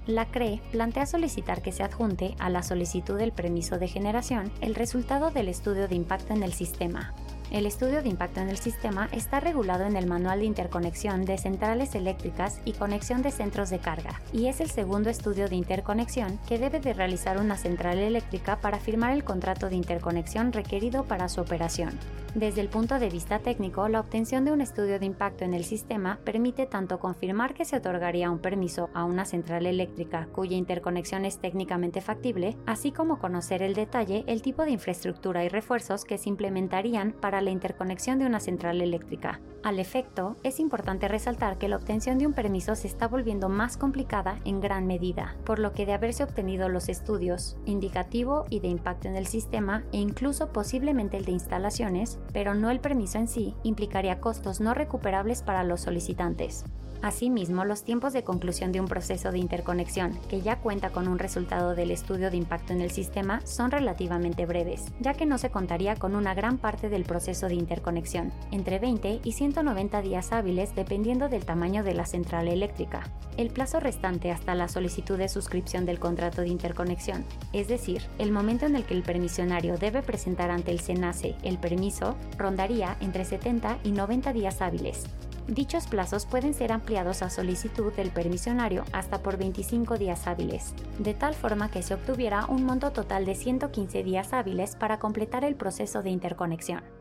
La 0.08 0.26
CRE 0.26 0.62
plantea 0.72 1.06
solicitar 1.06 1.62
que 1.62 1.72
se 1.72 1.84
adjunte 1.84 2.34
a 2.40 2.50
la 2.50 2.64
solicitud 2.64 3.18
del 3.18 3.32
permiso 3.32 3.78
de 3.78 3.88
generación 3.88 4.52
el 4.62 4.74
resultado 4.74 5.30
del 5.30 5.48
estudio 5.48 5.88
de 5.88 5.96
impacto 5.96 6.34
en 6.34 6.42
el 6.42 6.54
sistema, 6.54 7.14
El 7.52 7.66
estudio 7.66 8.04
de 8.04 8.10
impacto 8.10 8.42
en 8.42 8.50
el 8.50 8.58
sistema 8.58 9.10
está 9.12 9.40
regulado 9.40 9.84
en 9.86 9.96
el 9.96 10.06
Manual 10.06 10.40
de 10.40 10.46
Interconexión 10.46 11.26
de 11.26 11.40
Centrales 11.40 11.96
Eléctricas 11.96 12.62
y 12.64 12.74
Conexión 12.74 13.24
de 13.24 13.32
Centros 13.32 13.72
de 13.72 13.80
Carga, 13.80 14.22
y 14.32 14.48
es 14.48 14.62
el 14.62 14.70
segundo 14.70 15.10
estudio 15.10 15.50
de 15.50 15.56
interconexión 15.56 16.40
que 16.48 16.60
debe 16.60 16.80
de 16.80 16.94
realizar 16.94 17.40
una 17.40 17.58
central 17.58 17.98
eléctrica 17.98 18.58
para 18.62 18.80
firmar 18.80 19.14
el 19.14 19.24
contrato 19.24 19.68
de 19.68 19.78
interconexión 19.78 20.54
requerido 20.54 21.06
para 21.06 21.28
su 21.28 21.42
operación. 21.42 21.98
Desde 22.36 22.62
el 22.62 22.70
punto 22.70 23.00
de 23.00 23.10
vista 23.10 23.40
técnico, 23.40 23.88
la 23.90 24.00
obtención 24.00 24.46
de 24.46 24.52
un 24.52 24.62
estudio 24.62 25.00
de 25.00 25.06
impacto 25.08 25.46
en 25.46 25.56
el 25.56 25.64
sistema 25.64 26.20
permite 26.24 26.68
tanto 26.68 27.00
confirmar 27.00 27.56
que 27.56 27.66
se 27.66 27.78
otorgaría 27.78 28.30
un 28.30 28.38
permiso 28.38 28.92
a 28.94 29.04
una 29.04 29.26
central 29.26 29.66
eléctrica 29.66 30.28
cuya 30.32 30.56
interconexión 30.56 31.26
es 31.26 31.40
técnicamente 31.40 32.02
factible, 32.02 32.56
así 32.68 32.92
como 32.92 33.18
conocer 33.18 33.64
el 33.64 33.74
detalle, 33.74 34.24
el 34.28 34.44
tipo 34.44 34.64
de 34.64 34.72
infraestructura 34.72 35.44
y 35.44 35.50
refuerzos 35.50 36.06
que 36.06 36.20
se 36.20 36.30
implementarían 36.30 37.14
para 37.14 37.42
la 37.42 37.50
interconexión 37.50 38.20
de 38.20 38.28
una 38.28 38.40
central 38.40 38.80
eléctrica. 38.82 39.42
Al 39.64 39.80
efecto, 39.80 40.38
es 40.44 40.60
importante 40.60 41.10
resaltar 41.10 41.58
que 41.58 41.68
la 41.68 41.76
obtención 41.76 42.18
de 42.18 42.26
un 42.26 42.34
permiso 42.34 42.76
se 42.76 42.88
está 42.88 43.08
volviendo 43.08 43.50
más 43.50 43.76
complicada 43.76 44.40
en 44.46 44.62
gran 44.62 44.88
medida, 44.88 45.36
por 45.46 45.60
lo 45.60 45.74
que 45.74 45.86
de 45.86 45.94
haberse 45.94 46.24
obtenido 46.24 46.70
los 46.70 46.88
estudios 46.88 47.58
indicativo 47.66 48.46
y 48.50 48.62
de 48.62 48.70
impacto 48.70 49.10
en 49.10 49.18
el 49.18 49.28
sistema 49.28 49.84
e 49.92 49.98
incluso 49.98 50.54
posiblemente 50.54 51.18
el 51.18 51.26
de 51.26 51.34
instalaciones, 51.34 52.20
pero 52.34 52.54
no 52.54 52.70
el 52.70 52.80
permiso 52.80 53.18
en 53.18 53.28
sí, 53.28 53.56
implicaría 53.64 54.20
costos 54.20 54.60
no 54.60 54.74
recuperables 54.74 55.42
para 55.42 55.64
los 55.64 55.82
solicitantes. 55.82 56.64
Asimismo, 57.02 57.64
los 57.64 57.84
tiempos 57.84 58.12
de 58.12 58.24
conclusión 58.24 58.74
de 58.74 58.82
un 58.82 58.88
proceso 58.88 59.32
de 59.32 59.40
interconexión, 59.40 60.20
que 60.28 60.42
ya 60.42 60.58
cuenta 60.58 60.90
con 60.90 61.08
un 61.08 61.18
resultado 61.18 61.74
del 61.74 61.92
estudio 61.92 62.30
de 62.30 62.36
impacto 62.36 62.74
en 62.74 62.82
el 62.82 62.92
sistema, 62.92 63.40
son 63.46 63.72
relativamente 63.72 64.46
breves, 64.46 64.86
ya 65.00 65.14
que 65.14 65.26
no 65.26 65.38
se 65.38 65.50
contaría 65.50 65.96
con 65.96 66.14
una 66.16 66.34
gran 66.34 66.58
parte 66.58 66.90
del 66.90 67.06
proceso 67.06 67.48
de 67.48 67.56
interconexión, 67.56 68.34
entre 68.52 68.80
20 68.80 69.22
y 69.24 69.32
190 69.32 70.02
días 70.02 70.34
hábiles 70.34 70.76
dependiendo 70.76 71.30
del 71.30 71.46
tamaño 71.46 71.84
de 71.84 71.94
la 71.94 72.06
central 72.06 72.50
eléctrica. 72.50 73.04
El 73.38 73.50
plazo 73.50 73.80
restante 73.80 74.32
hasta 74.32 74.54
la 74.54 74.68
solicitud 74.68 75.18
de 75.18 75.30
suscripción 75.30 75.86
del 75.86 76.00
contrato 76.00 76.42
de 76.42 76.50
interconexión, 76.50 77.24
es 77.54 77.70
decir, 77.70 78.02
el 78.18 78.34
momento 78.34 78.66
en 78.66 78.76
el 78.76 78.84
que 78.84 78.94
el 78.94 79.04
permisionario 79.04 79.78
debe 79.78 80.02
presentar 80.02 80.52
ante 80.52 80.72
el 80.72 80.82
SENACE 80.82 81.36
el 81.44 81.60
permiso, 81.60 82.18
rondaría 82.38 82.98
entre 83.00 83.24
70 83.24 83.80
y 83.86 83.92
90 83.92 84.34
días 84.34 84.62
hábiles, 84.62 85.06
Dichos 85.50 85.88
plazos 85.88 86.28
pueden 86.28 86.54
ser 86.54 86.72
ampliados 86.72 87.24
a 87.24 87.32
solicitud 87.32 87.92
del 87.94 88.12
permisionario 88.12 88.86
hasta 88.92 89.24
por 89.24 89.38
25 89.38 89.98
días 89.98 90.28
hábiles, 90.28 90.76
de 91.00 91.16
tal 91.16 91.34
forma 91.34 91.72
que 91.72 91.82
se 91.82 91.96
obtuviera 91.96 92.46
un 92.46 92.66
monto 92.66 92.92
total 92.92 93.26
de 93.26 93.34
115 93.34 94.04
días 94.04 94.32
hábiles 94.32 94.76
para 94.76 95.00
completar 95.00 95.44
el 95.44 95.56
proceso 95.56 96.04
de 96.04 96.12
interconexión. 96.12 96.99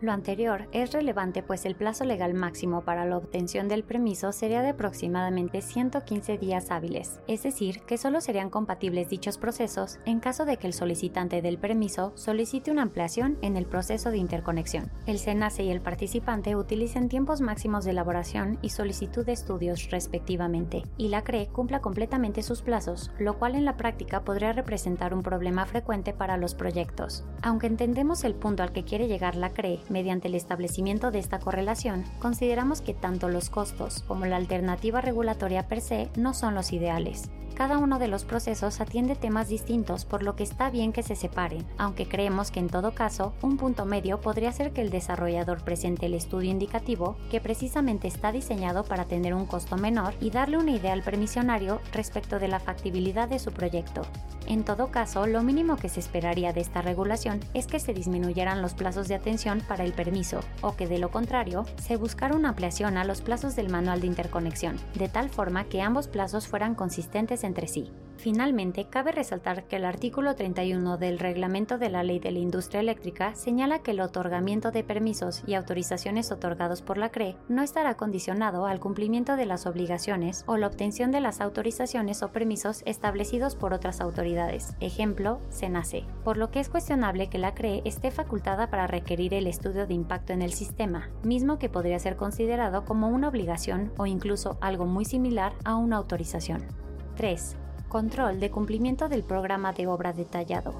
Lo 0.00 0.12
anterior 0.12 0.66
es 0.72 0.92
relevante 0.92 1.42
pues 1.42 1.66
el 1.66 1.74
plazo 1.74 2.04
legal 2.04 2.32
máximo 2.32 2.80
para 2.86 3.04
la 3.04 3.18
obtención 3.18 3.68
del 3.68 3.84
permiso 3.84 4.32
sería 4.32 4.62
de 4.62 4.70
aproximadamente 4.70 5.60
115 5.60 6.38
días 6.38 6.70
hábiles, 6.70 7.20
es 7.26 7.42
decir, 7.42 7.82
que 7.82 7.98
solo 7.98 8.22
serían 8.22 8.48
compatibles 8.48 9.10
dichos 9.10 9.36
procesos 9.36 9.98
en 10.06 10.20
caso 10.20 10.46
de 10.46 10.56
que 10.56 10.66
el 10.66 10.72
solicitante 10.72 11.42
del 11.42 11.58
permiso 11.58 12.12
solicite 12.14 12.70
una 12.70 12.80
ampliación 12.80 13.36
en 13.42 13.58
el 13.58 13.66
proceso 13.66 14.10
de 14.10 14.16
interconexión. 14.16 14.90
El 15.04 15.18
SENACE 15.18 15.64
y 15.64 15.70
el 15.70 15.82
participante 15.82 16.56
utilicen 16.56 17.10
tiempos 17.10 17.42
máximos 17.42 17.84
de 17.84 17.90
elaboración 17.90 18.58
y 18.62 18.70
solicitud 18.70 19.26
de 19.26 19.32
estudios 19.32 19.90
respectivamente, 19.90 20.86
y 20.96 21.08
la 21.08 21.24
CRE 21.24 21.48
cumpla 21.48 21.82
completamente 21.82 22.42
sus 22.42 22.62
plazos, 22.62 23.10
lo 23.18 23.38
cual 23.38 23.54
en 23.54 23.66
la 23.66 23.76
práctica 23.76 24.24
podría 24.24 24.54
representar 24.54 25.12
un 25.12 25.22
problema 25.22 25.66
frecuente 25.66 26.14
para 26.14 26.38
los 26.38 26.54
proyectos. 26.54 27.26
Aunque 27.42 27.66
entendemos 27.66 28.24
el 28.24 28.34
punto 28.34 28.62
al 28.62 28.72
que 28.72 28.84
quiere 28.84 29.06
llegar 29.06 29.36
la 29.36 29.50
CRE 29.50 29.80
mediante 29.90 30.28
el 30.28 30.34
establecimiento 30.34 31.10
de 31.10 31.18
esta 31.18 31.38
correlación, 31.38 32.04
consideramos 32.20 32.80
que 32.80 32.94
tanto 32.94 33.28
los 33.28 33.50
costos 33.50 34.02
como 34.06 34.26
la 34.26 34.36
alternativa 34.36 35.00
regulatoria 35.00 35.68
per 35.68 35.80
se 35.80 36.08
no 36.16 36.32
son 36.34 36.54
los 36.54 36.72
ideales 36.72 37.30
cada 37.60 37.76
uno 37.76 37.98
de 37.98 38.08
los 38.08 38.24
procesos 38.24 38.80
atiende 38.80 39.16
temas 39.16 39.48
distintos, 39.48 40.06
por 40.06 40.22
lo 40.22 40.34
que 40.34 40.44
está 40.44 40.70
bien 40.70 40.94
que 40.94 41.02
se 41.02 41.14
separen, 41.14 41.66
aunque 41.76 42.08
creemos 42.08 42.50
que 42.50 42.58
en 42.58 42.70
todo 42.70 42.94
caso, 42.94 43.34
un 43.42 43.58
punto 43.58 43.84
medio 43.84 44.18
podría 44.18 44.50
ser 44.50 44.72
que 44.72 44.80
el 44.80 44.88
desarrollador 44.88 45.62
presente 45.62 46.06
el 46.06 46.14
estudio 46.14 46.50
indicativo, 46.50 47.18
que 47.30 47.38
precisamente 47.38 48.08
está 48.08 48.32
diseñado 48.32 48.84
para 48.84 49.04
tener 49.04 49.34
un 49.34 49.44
costo 49.44 49.76
menor 49.76 50.14
y 50.22 50.30
darle 50.30 50.56
una 50.56 50.70
idea 50.70 50.94
al 50.94 51.02
permisionario 51.02 51.82
respecto 51.92 52.38
de 52.38 52.48
la 52.48 52.60
factibilidad 52.60 53.28
de 53.28 53.38
su 53.38 53.52
proyecto. 53.52 54.06
En 54.46 54.64
todo 54.64 54.90
caso, 54.90 55.26
lo 55.26 55.42
mínimo 55.42 55.76
que 55.76 55.88
se 55.88 56.00
esperaría 56.00 56.52
de 56.52 56.60
esta 56.60 56.82
regulación 56.82 57.38
es 57.54 57.66
que 57.66 57.78
se 57.78 57.92
disminuyeran 57.92 58.62
los 58.62 58.74
plazos 58.74 59.06
de 59.06 59.14
atención 59.14 59.60
para 59.60 59.84
el 59.84 59.92
permiso, 59.92 60.40
o 60.60 60.74
que 60.74 60.88
de 60.88 60.98
lo 60.98 61.10
contrario, 61.10 61.66
se 61.80 61.96
buscara 61.96 62.34
una 62.34 62.48
ampliación 62.48 62.96
a 62.96 63.04
los 63.04 63.20
plazos 63.20 63.54
del 63.54 63.68
manual 63.68 64.00
de 64.00 64.08
interconexión, 64.08 64.76
de 64.94 65.08
tal 65.08 65.28
forma 65.28 65.64
que 65.64 65.82
ambos 65.82 66.08
plazos 66.08 66.48
fueran 66.48 66.74
consistentes 66.74 67.44
entre 67.50 67.66
sí. 67.66 67.92
Finalmente, 68.20 68.84
cabe 68.84 69.12
resaltar 69.12 69.64
que 69.64 69.76
el 69.76 69.86
artículo 69.86 70.36
31 70.36 70.98
del 70.98 71.18
Reglamento 71.18 71.78
de 71.78 71.88
la 71.88 72.02
Ley 72.02 72.18
de 72.18 72.30
la 72.30 72.38
Industria 72.38 72.80
Eléctrica 72.80 73.34
señala 73.34 73.78
que 73.78 73.92
el 73.92 74.00
otorgamiento 74.00 74.70
de 74.70 74.84
permisos 74.84 75.42
y 75.46 75.54
autorizaciones 75.54 76.30
otorgados 76.30 76.82
por 76.82 76.98
la 76.98 77.08
CRE 77.08 77.36
no 77.48 77.62
estará 77.62 77.96
condicionado 77.96 78.66
al 78.66 78.78
cumplimiento 78.78 79.36
de 79.36 79.46
las 79.46 79.64
obligaciones 79.64 80.44
o 80.46 80.58
la 80.58 80.66
obtención 80.66 81.12
de 81.12 81.22
las 81.22 81.40
autorizaciones 81.40 82.22
o 82.22 82.30
permisos 82.30 82.82
establecidos 82.84 83.56
por 83.56 83.72
otras 83.72 84.02
autoridades, 84.02 84.74
ejemplo, 84.80 85.40
SENACE, 85.48 86.04
por 86.22 86.36
lo 86.36 86.50
que 86.50 86.60
es 86.60 86.68
cuestionable 86.68 87.30
que 87.30 87.38
la 87.38 87.54
CRE 87.54 87.80
esté 87.86 88.10
facultada 88.10 88.68
para 88.68 88.86
requerir 88.86 89.32
el 89.32 89.46
estudio 89.46 89.86
de 89.86 89.94
impacto 89.94 90.34
en 90.34 90.42
el 90.42 90.52
sistema, 90.52 91.08
mismo 91.24 91.58
que 91.58 91.70
podría 91.70 91.98
ser 91.98 92.16
considerado 92.16 92.84
como 92.84 93.08
una 93.08 93.28
obligación 93.28 93.94
o 93.96 94.04
incluso 94.04 94.58
algo 94.60 94.84
muy 94.84 95.06
similar 95.06 95.54
a 95.64 95.76
una 95.76 95.96
autorización. 95.96 96.89
3. 97.20 97.54
Control 97.90 98.40
de 98.40 98.50
cumplimiento 98.50 99.10
del 99.10 99.24
programa 99.24 99.74
de 99.74 99.86
obra 99.86 100.14
detallado. 100.14 100.74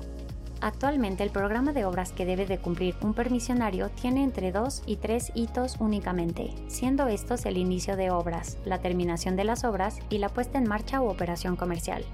Actualmente 0.62 1.22
el 1.22 1.28
programa 1.28 1.74
de 1.74 1.84
obras 1.84 2.12
que 2.12 2.24
debe 2.24 2.46
de 2.46 2.56
cumplir 2.56 2.96
un 3.02 3.12
permisionario 3.12 3.90
tiene 3.90 4.24
entre 4.24 4.50
2 4.50 4.84
y 4.86 4.96
3 4.96 5.32
hitos 5.34 5.76
únicamente, 5.80 6.54
siendo 6.66 7.08
estos 7.08 7.44
el 7.44 7.58
inicio 7.58 7.94
de 7.94 8.10
obras, 8.10 8.56
la 8.64 8.78
terminación 8.78 9.36
de 9.36 9.44
las 9.44 9.64
obras 9.64 9.98
y 10.08 10.16
la 10.16 10.30
puesta 10.30 10.56
en 10.56 10.66
marcha 10.66 11.02
u 11.02 11.10
operación 11.10 11.56
comercial. 11.56 12.06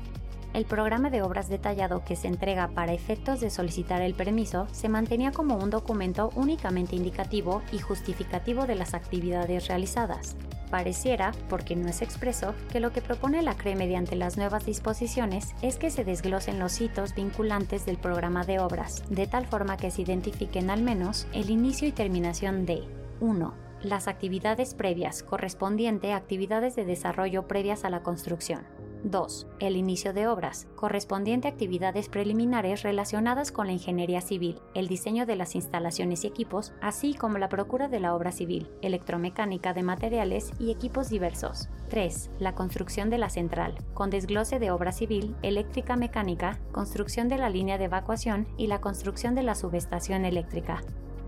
El 0.55 0.65
programa 0.65 1.09
de 1.09 1.23
obras 1.23 1.49
detallado 1.49 2.05
que 2.05 2.17
se 2.17 2.27
entrega 2.27 2.67
para 2.67 2.95
efectos 2.95 3.39
de 3.39 3.51
solicitar 3.51 4.03
el 4.03 4.15
permiso 4.15 4.67
se 4.73 4.89
mantenía 4.89 5.31
como 5.31 5.57
un 5.57 5.71
documento 5.71 6.33
únicamente 6.35 6.97
indicativo 6.97 7.63
y 7.71 7.79
justificativo 7.79 8.67
de 8.67 8.75
las 8.75 8.93
actividades 8.93 9.69
realizadas, 9.69 10.35
Pareciera, 10.71 11.33
porque 11.49 11.77
no 11.77 11.89
es 11.89 12.03
expreso, 12.03 12.55
que 12.73 12.81
lo 12.81 12.93
que 12.93 13.01
propone 13.01 13.43
la 13.43 13.55
CRE 13.55 13.77
mediante 13.77 14.17
las 14.17 14.37
nuevas 14.37 14.67
disposiciones 14.67 15.55
es 15.63 15.77
que 15.77 15.91
se 15.91 16.05
desglosen 16.05 16.59
los 16.59 16.81
hitos 16.81 17.15
vinculantes 17.15 17.87
del 17.87 17.99
programa 17.99 18.45
de 18.45 18.59
obras, 18.59 19.05
de 19.09 19.27
tal 19.27 19.47
forma 19.47 19.77
que 19.77 19.91
se 19.91 20.03
identifiquen 20.03 20.71
al 20.71 20.83
menos 20.83 21.29
el 21.33 21.51
inicio 21.51 21.87
y 21.87 21.93
terminación 21.93 22.67
de 22.67 22.83
1. 23.21 23.55
Las 23.83 24.09
actividades 24.09 24.75
previas, 24.75 25.23
correspondiente 25.23 26.13
a 26.13 26.17
actividades 26.17 26.75
de 26.75 26.85
desarrollo 26.85 27.47
previas 27.47 27.85
a 27.85 27.91
la 27.91 28.03
construcción. 28.03 28.67
2. 29.11 29.47
El 29.61 29.77
inicio 29.77 30.13
de 30.13 30.27
obras, 30.27 30.67
correspondiente 30.75 31.47
a 31.47 31.53
actividades 31.53 32.09
preliminares 32.09 32.83
relacionadas 32.83 33.53
con 33.53 33.67
la 33.67 33.73
ingeniería 33.73 34.21
civil, 34.21 34.61
el 34.75 34.89
diseño 34.89 35.27
de 35.27 35.37
las 35.37 35.55
instalaciones 35.55 36.25
y 36.25 36.27
equipos, 36.27 36.73
así 36.81 37.15
como 37.15 37.39
la 37.39 37.49
procura 37.49 37.89
de 37.89 38.01
la 38.01 38.15
obra 38.15 38.33
civil, 38.33 38.69
electromecánica 38.83 39.73
de 39.75 39.83
materiales 39.83 40.51
y 40.59 40.71
equipos 40.71 41.09
diversos. 41.09 41.69
3. 41.89 42.31
La 42.41 42.55
construcción 42.55 43.09
de 43.09 43.19
la 43.19 43.31
central, 43.31 43.75
con 43.95 44.11
desglose 44.11 44.59
de 44.59 44.71
obra 44.71 44.93
civil, 44.93 45.37
eléctrica 45.43 45.97
mecánica, 45.97 46.59
construcción 46.73 47.29
de 47.29 47.39
la 47.39 47.49
línea 47.49 47.79
de 47.79 47.85
evacuación 47.85 48.49
y 48.57 48.67
la 48.67 48.81
construcción 48.81 49.35
de 49.35 49.45
la 49.45 49.55
subestación 49.55 50.25
eléctrica. 50.25 50.83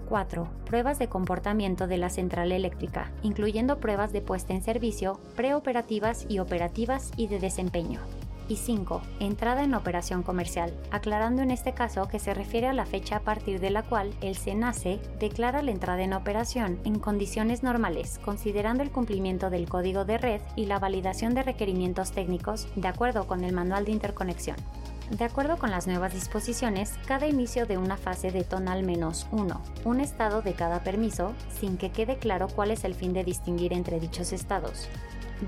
4. 0.08 0.48
Pruebas 0.64 0.98
de 0.98 1.08
comportamiento 1.08 1.86
de 1.86 1.98
la 1.98 2.08
central 2.08 2.52
eléctrica, 2.52 3.12
incluyendo 3.22 3.78
pruebas 3.78 4.12
de 4.12 4.22
puesta 4.22 4.54
en 4.54 4.62
servicio, 4.62 5.20
preoperativas 5.36 6.26
y 6.28 6.38
operativas 6.38 7.12
y 7.16 7.28
de 7.28 7.38
desempeño. 7.38 8.00
Y 8.48 8.56
5. 8.56 9.02
Entrada 9.20 9.62
en 9.62 9.74
operación 9.74 10.22
comercial, 10.22 10.72
aclarando 10.90 11.42
en 11.42 11.50
este 11.50 11.74
caso 11.74 12.08
que 12.08 12.18
se 12.18 12.32
refiere 12.32 12.66
a 12.66 12.72
la 12.72 12.86
fecha 12.86 13.16
a 13.16 13.20
partir 13.20 13.60
de 13.60 13.68
la 13.68 13.82
cual 13.82 14.14
el 14.22 14.36
SENACE 14.36 15.00
declara 15.20 15.60
la 15.60 15.70
entrada 15.70 16.02
en 16.02 16.14
operación 16.14 16.78
en 16.84 16.98
condiciones 16.98 17.62
normales, 17.62 18.18
considerando 18.24 18.82
el 18.82 18.90
cumplimiento 18.90 19.50
del 19.50 19.68
código 19.68 20.06
de 20.06 20.16
red 20.16 20.40
y 20.56 20.64
la 20.64 20.78
validación 20.78 21.34
de 21.34 21.42
requerimientos 21.42 22.12
técnicos 22.12 22.66
de 22.74 22.88
acuerdo 22.88 23.26
con 23.26 23.44
el 23.44 23.52
manual 23.52 23.84
de 23.84 23.92
interconexión. 23.92 24.56
De 25.10 25.24
acuerdo 25.24 25.56
con 25.56 25.70
las 25.70 25.86
nuevas 25.86 26.12
disposiciones, 26.12 26.92
cada 27.06 27.26
inicio 27.26 27.64
de 27.64 27.78
una 27.78 27.96
fase 27.96 28.30
detona 28.30 28.72
al 28.72 28.82
menos 28.82 29.26
1. 29.30 29.62
Un 29.84 30.00
estado 30.00 30.42
de 30.42 30.52
cada 30.52 30.80
permiso, 30.82 31.32
sin 31.48 31.78
que 31.78 31.90
quede 31.90 32.18
claro 32.18 32.46
cuál 32.48 32.70
es 32.70 32.84
el 32.84 32.94
fin 32.94 33.14
de 33.14 33.24
distinguir 33.24 33.72
entre 33.72 34.00
dichos 34.00 34.34
estados. 34.34 34.86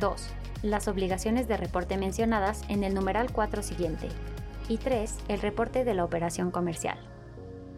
2. 0.01 0.29
Las 0.63 0.89
obligaciones 0.89 1.47
de 1.47 1.59
reporte 1.59 1.99
mencionadas 1.99 2.63
en 2.69 2.85
el 2.85 2.95
numeral 2.95 3.33
4 3.33 3.63
siguiente. 3.63 4.09
Y 4.69 4.79
3. 4.79 5.15
El 5.29 5.43
reporte 5.43 5.85
de 5.85 5.93
la 5.93 6.05
operación 6.05 6.51
comercial. 6.51 6.99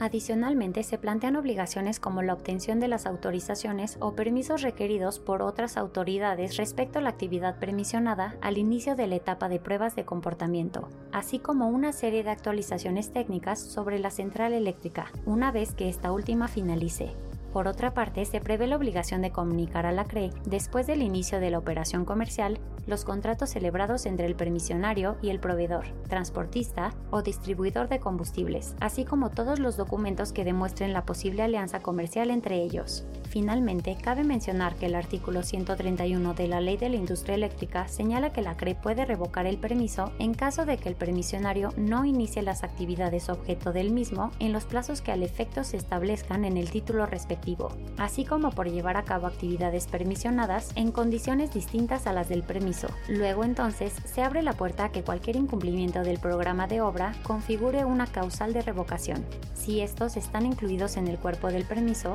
Adicionalmente, 0.03 0.83
se 0.83 0.99
plantean 0.99 1.37
obligaciones 1.37 2.01
como 2.01 2.23
la 2.23 2.35
obtención 2.35 2.81
de 2.81 2.89
las 2.89 3.07
autorizaciones 3.07 3.99
o 4.01 4.17
permisos 4.17 4.61
requeridos 4.61 5.21
por 5.21 5.43
otras 5.43 5.77
autoridades 5.77 6.57
respecto 6.57 6.99
a 6.99 7.03
la 7.03 7.11
actividad 7.11 7.61
permisionada 7.61 8.35
al 8.41 8.59
inicio 8.59 8.97
de 8.97 9.07
la 9.07 9.15
etapa 9.15 9.49
de 9.49 9.61
pruebas 9.61 9.95
de 9.95 10.05
comportamiento, 10.05 10.89
así 11.13 11.39
como 11.39 11.69
una 11.69 11.93
serie 11.93 12.25
de 12.25 12.31
actualizaciones 12.31 13.13
técnicas 13.13 13.61
sobre 13.61 14.01
la 14.01 14.11
central 14.11 14.55
eléctrica, 14.55 15.07
una 15.25 15.53
vez 15.53 15.73
que 15.73 15.89
esta 15.89 16.11
última 16.11 16.49
finalice. 16.49 17.15
Por 17.53 17.69
otra 17.69 17.95
parte, 17.95 18.25
se 18.25 18.41
prevé 18.41 18.67
la 18.67 18.79
obligación 18.79 19.23
de 19.23 19.31
comunicar 19.31 19.87
a 19.87 19.93
la 19.93 20.07
CRE, 20.07 20.31
después 20.45 20.89
del 20.89 21.03
inicio 21.03 21.39
de 21.39 21.53
la 21.53 21.59
operación 21.59 22.05
comercial, 22.05 22.59
los 22.89 23.05
contratos 23.05 23.51
celebrados 23.51 24.07
entre 24.07 24.27
el 24.27 24.35
permisionario 24.35 25.17
y 25.23 25.31
el 25.31 25.39
proveedor, 25.39 25.85
transportista 26.09 26.93
o 27.13 27.23
distribuidor 27.23 27.89
de 27.89 28.01
combustibles, 28.01 28.75
así 28.81 29.05
como 29.05 29.31
todos 29.31 29.61
los 29.61 29.77
documentos 29.77 30.33
que 30.33 30.45
demuestren 30.45 30.93
la 30.93 31.07
posible 31.07 31.45
alianza 31.45 31.79
comercial 31.79 32.33
entre 32.33 32.61
ellos. 32.61 33.05
Finalmente, 33.29 33.97
cabe 34.03 34.25
mencionar 34.25 34.75
que 34.75 34.87
el 34.87 34.97
artículo 34.97 35.45
131 35.45 36.35
de 36.35 36.49
la 36.49 36.61
Ley 36.61 36.77
de 36.77 36.89
la 36.89 36.97
Industria 36.97 37.37
Eléctrica 37.37 37.87
señala 37.87 38.33
que 38.33 38.43
la 38.43 38.57
CRE 38.57 38.75
puede 38.75 39.05
revocar 39.05 39.47
el 39.47 39.59
permiso 39.59 40.13
en 40.19 40.35
caso 40.35 40.67
de 40.67 40.79
que 40.79 40.89
el 40.89 40.97
permisionario 40.97 41.73
no 41.77 42.05
inicie 42.05 42.43
las 42.43 42.65
actividades 42.65 43.29
objeto 43.29 43.73
del 43.73 43.93
mismo 43.93 44.33
en 44.41 44.53
los 44.53 44.65
plazos 44.65 45.01
que 45.03 45.13
al 45.13 45.23
efecto 45.23 45.63
se 45.63 45.77
establezcan 45.77 46.45
en 46.45 46.57
el 46.57 46.71
título 46.71 47.07
respectivo, 47.07 47.69
así 47.97 48.25
como 48.25 48.51
por 48.51 48.69
llevar 48.69 48.97
a 48.97 49.05
cabo 49.05 49.29
actividades 49.29 49.87
permisionadas 49.87 50.73
en 50.75 50.91
condiciones 50.91 51.55
distintas 51.55 52.07
a 52.07 52.13
las 52.13 52.29
del 52.29 52.43
permiso 52.43 52.63
Luego 53.09 53.45
entonces 53.45 53.93
se 54.05 54.23
abre 54.23 54.43
la 54.43 54.53
puerta 54.53 54.85
a 54.85 54.93
que 54.93 55.03
cualquier 55.03 55.37
incumplimiento 55.37 56.03
del 56.03 56.19
programa 56.19 56.67
de 56.67 56.81
obra 56.81 57.02
configure 57.23 57.85
una 57.85 58.07
causal 58.07 58.53
de 58.53 58.63
revocación, 58.63 59.25
si 59.55 59.81
estos 59.81 60.17
están 60.17 60.47
incluidos 60.47 60.97
en 60.97 61.09
el 61.09 61.19
cuerpo 61.19 61.49
del 61.49 61.65
permiso 61.65 62.15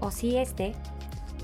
o 0.00 0.10
si 0.10 0.36
este 0.36 0.74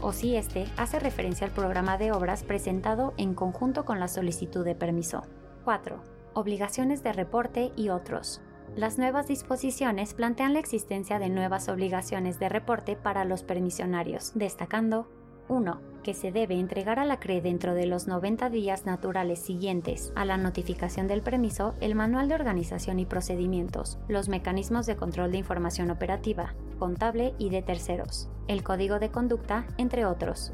o 0.01 0.13
si 0.13 0.37
este 0.37 0.67
hace 0.77 0.99
referencia 0.99 1.47
al 1.47 1.53
programa 1.53 1.99
de 1.99 2.13
obras 2.13 2.43
presentado 2.43 3.15
en 3.17 3.35
conjunto 3.35 3.85
con 3.85 4.01
la 4.01 4.09
solicitud 4.09 4.65
de 4.65 4.75
permiso. 4.75 5.23
4. 5.65 6.03
Obligaciones 6.35 7.03
de 7.03 7.13
reporte 7.13 7.73
y 7.77 7.89
otros. 7.89 8.41
Las 8.75 8.99
nuevas 8.99 9.29
disposiciones 9.29 10.15
plantean 10.15 10.55
la 10.55 10.59
existencia 10.59 11.19
de 11.19 11.29
nuevas 11.29 11.69
obligaciones 11.69 12.39
de 12.39 12.49
reporte 12.49 12.97
para 12.97 13.25
los 13.25 13.43
permisionarios, 13.43 14.33
destacando 14.35 15.09
1 15.49 15.92
que 16.03 16.15
se 16.15 16.33
debe 16.33 16.55
entregar 16.55 16.99
a 16.99 17.05
la 17.05 17.19
CRE 17.19 17.41
dentro 17.41 17.75
de 17.75 17.87
los 17.87 18.07
90 18.07 18.51
días 18.51 18.85
naturales 18.87 19.39
siguientes 19.39 20.13
a 20.15 20.25
la 20.25 20.37
notificación 20.37 21.07
del 21.07 21.23
permiso 21.23 21.75
el 21.81 21.95
manual 21.95 22.29
de 22.29 22.35
organización 22.35 22.99
y 22.99 23.07
procedimientos, 23.07 23.99
los 24.09 24.29
mecanismos 24.29 24.87
de 24.87 24.97
control 24.97 25.33
de 25.33 25.39
información 25.39 25.91
operativa, 25.91 26.55
contable 26.79 27.35
y 27.39 27.51
de 27.51 27.63
terceros, 27.63 28.29
el 28.49 28.63
código 28.63 28.99
de 28.99 29.11
conducta, 29.11 29.67
entre 29.79 30.05
otros. 30.05 30.53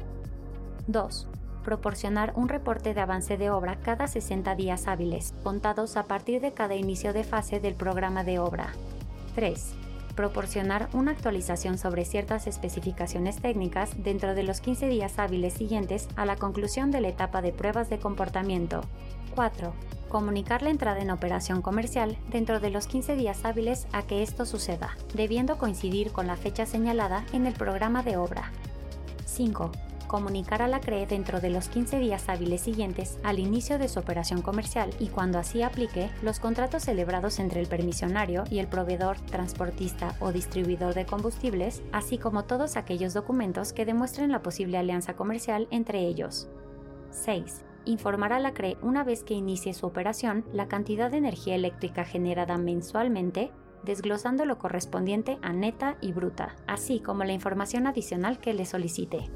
2. 0.87 1.27
Proporcionar 1.63 2.33
un 2.35 2.49
reporte 2.49 2.93
de 2.93 3.01
avance 3.01 3.37
de 3.37 3.49
obra 3.49 3.79
cada 3.81 4.07
60 4.07 4.55
días 4.55 4.87
hábiles, 4.87 5.33
contados 5.43 5.97
a 5.97 6.03
partir 6.03 6.41
de 6.41 6.53
cada 6.53 6.75
inicio 6.75 7.13
de 7.13 7.23
fase 7.23 7.59
del 7.59 7.75
programa 7.75 8.23
de 8.23 8.39
obra. 8.39 8.73
3 9.35 9.88
proporcionar 10.19 10.89
una 10.91 11.11
actualización 11.11 11.77
sobre 11.77 12.03
ciertas 12.03 12.45
especificaciones 12.45 13.37
técnicas 13.37 13.91
dentro 14.03 14.35
de 14.35 14.43
los 14.43 14.59
15 14.59 14.89
días 14.89 15.17
hábiles 15.17 15.53
siguientes 15.53 16.09
a 16.17 16.25
la 16.25 16.35
conclusión 16.35 16.91
de 16.91 16.99
la 16.99 17.07
etapa 17.07 17.41
de 17.41 17.53
pruebas 17.53 17.89
de 17.89 17.99
comportamiento. 17.99 18.81
4. 19.33 19.71
Comunicar 20.09 20.61
la 20.61 20.71
entrada 20.71 20.99
en 20.99 21.11
operación 21.11 21.61
comercial 21.61 22.17
dentro 22.31 22.59
de 22.59 22.69
los 22.69 22.85
15 22.85 23.15
días 23.15 23.45
hábiles 23.45 23.87
a 23.93 24.01
que 24.01 24.21
esto 24.21 24.45
suceda, 24.45 24.97
debiendo 25.13 25.57
coincidir 25.57 26.11
con 26.11 26.27
la 26.27 26.35
fecha 26.35 26.65
señalada 26.65 27.23
en 27.31 27.47
el 27.47 27.53
programa 27.53 28.03
de 28.03 28.17
obra. 28.17 28.51
5 29.23 29.71
comunicar 30.09 30.61
a 30.61 30.67
la 30.67 30.81
CRE 30.81 31.05
dentro 31.05 31.39
de 31.39 31.49
los 31.49 31.69
15 31.69 31.99
días 31.99 32.27
hábiles 32.27 32.59
siguientes 32.59 33.17
al 33.23 33.39
inicio 33.39 33.79
de 33.79 33.87
su 33.87 33.99
operación 33.99 34.41
comercial 34.41 34.89
y 34.99 35.07
cuando 35.07 35.39
así 35.39 35.61
aplique, 35.61 36.09
los 36.21 36.41
contratos 36.41 36.83
celebrados 36.83 37.39
entre 37.39 37.61
el 37.61 37.67
permisionario 37.67 38.43
y 38.49 38.59
el 38.59 38.67
proveedor, 38.67 39.21
transportista 39.21 40.17
o 40.19 40.33
distribuidor 40.33 40.95
de 40.95 41.05
combustibles, 41.05 41.81
así 41.93 42.17
como 42.17 42.43
todos 42.43 42.75
aquellos 42.75 43.13
documentos 43.13 43.71
que 43.71 43.85
demuestren 43.85 44.33
la 44.33 44.43
posible 44.43 44.77
alianza 44.77 45.15
comercial 45.15 45.69
entre 45.71 45.99
ellos. 45.99 46.49
6 47.11 47.63
informar 47.85 48.33
a 48.33 48.39
la 48.39 48.53
CRE 48.53 48.77
una 48.81 49.03
vez 49.03 49.23
que 49.23 49.33
inicie 49.33 49.73
su 49.73 49.85
operación 49.85 50.45
la 50.53 50.67
cantidad 50.67 51.09
de 51.09 51.17
energía 51.17 51.55
eléctrica 51.55 52.03
generada 52.03 52.57
mensualmente, 52.57 53.51
desglosando 53.83 54.45
lo 54.45 54.57
correspondiente 54.57 55.39
a 55.41 55.53
neta 55.53 55.97
y 56.01 56.11
bruta, 56.11 56.55
así 56.67 56.99
como 56.99 57.23
la 57.23 57.33
información 57.33 57.87
adicional 57.87 58.39
que 58.39 58.53
le 58.53 58.65
solicite. 58.65 59.29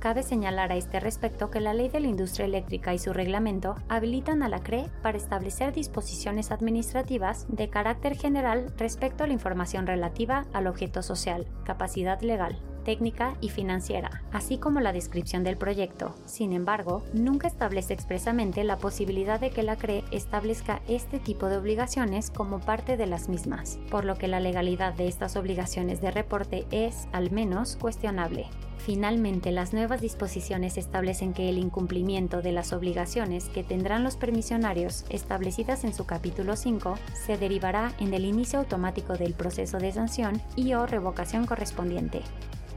Cabe 0.00 0.22
señalar 0.22 0.72
a 0.72 0.76
este 0.76 0.98
respecto 0.98 1.50
que 1.50 1.60
la 1.60 1.74
Ley 1.74 1.90
de 1.90 2.00
la 2.00 2.08
Industria 2.08 2.46
Eléctrica 2.46 2.94
y 2.94 2.98
su 2.98 3.12
reglamento 3.12 3.76
habilitan 3.90 4.42
a 4.42 4.48
la 4.48 4.60
CRE 4.60 4.86
para 5.02 5.18
establecer 5.18 5.74
disposiciones 5.74 6.50
administrativas 6.50 7.44
de 7.50 7.68
carácter 7.68 8.16
general 8.16 8.72
respecto 8.78 9.24
a 9.24 9.26
la 9.26 9.34
información 9.34 9.86
relativa 9.86 10.46
al 10.54 10.68
objeto 10.68 11.02
social, 11.02 11.46
capacidad 11.64 12.18
legal, 12.22 12.58
técnica 12.80 13.36
y 13.40 13.48
financiera, 13.48 14.22
así 14.32 14.58
como 14.58 14.80
la 14.80 14.92
descripción 14.92 15.44
del 15.44 15.56
proyecto. 15.56 16.14
Sin 16.26 16.52
embargo, 16.52 17.02
nunca 17.12 17.46
establece 17.46 17.94
expresamente 17.94 18.64
la 18.64 18.78
posibilidad 18.78 19.38
de 19.38 19.50
que 19.50 19.62
la 19.62 19.76
CRE 19.76 20.04
establezca 20.10 20.82
este 20.88 21.18
tipo 21.18 21.46
de 21.46 21.56
obligaciones 21.56 22.30
como 22.30 22.60
parte 22.60 22.96
de 22.96 23.06
las 23.06 23.28
mismas, 23.28 23.78
por 23.90 24.04
lo 24.04 24.16
que 24.16 24.28
la 24.28 24.40
legalidad 24.40 24.94
de 24.94 25.08
estas 25.08 25.36
obligaciones 25.36 26.00
de 26.00 26.10
reporte 26.10 26.66
es, 26.70 27.08
al 27.12 27.30
menos, 27.30 27.76
cuestionable. 27.76 28.46
Finalmente, 28.78 29.52
las 29.52 29.74
nuevas 29.74 30.00
disposiciones 30.00 30.78
establecen 30.78 31.34
que 31.34 31.50
el 31.50 31.58
incumplimiento 31.58 32.40
de 32.40 32.52
las 32.52 32.72
obligaciones 32.72 33.50
que 33.50 33.62
tendrán 33.62 34.02
los 34.02 34.16
permisionarios 34.16 35.04
establecidas 35.10 35.84
en 35.84 35.92
su 35.92 36.06
capítulo 36.06 36.56
5 36.56 36.94
se 37.12 37.36
derivará 37.36 37.92
en 38.00 38.14
el 38.14 38.24
inicio 38.24 38.58
automático 38.58 39.18
del 39.18 39.34
proceso 39.34 39.78
de 39.78 39.92
sanción 39.92 40.40
y 40.56 40.72
o 40.72 40.86
revocación 40.86 41.46
correspondiente. 41.46 42.22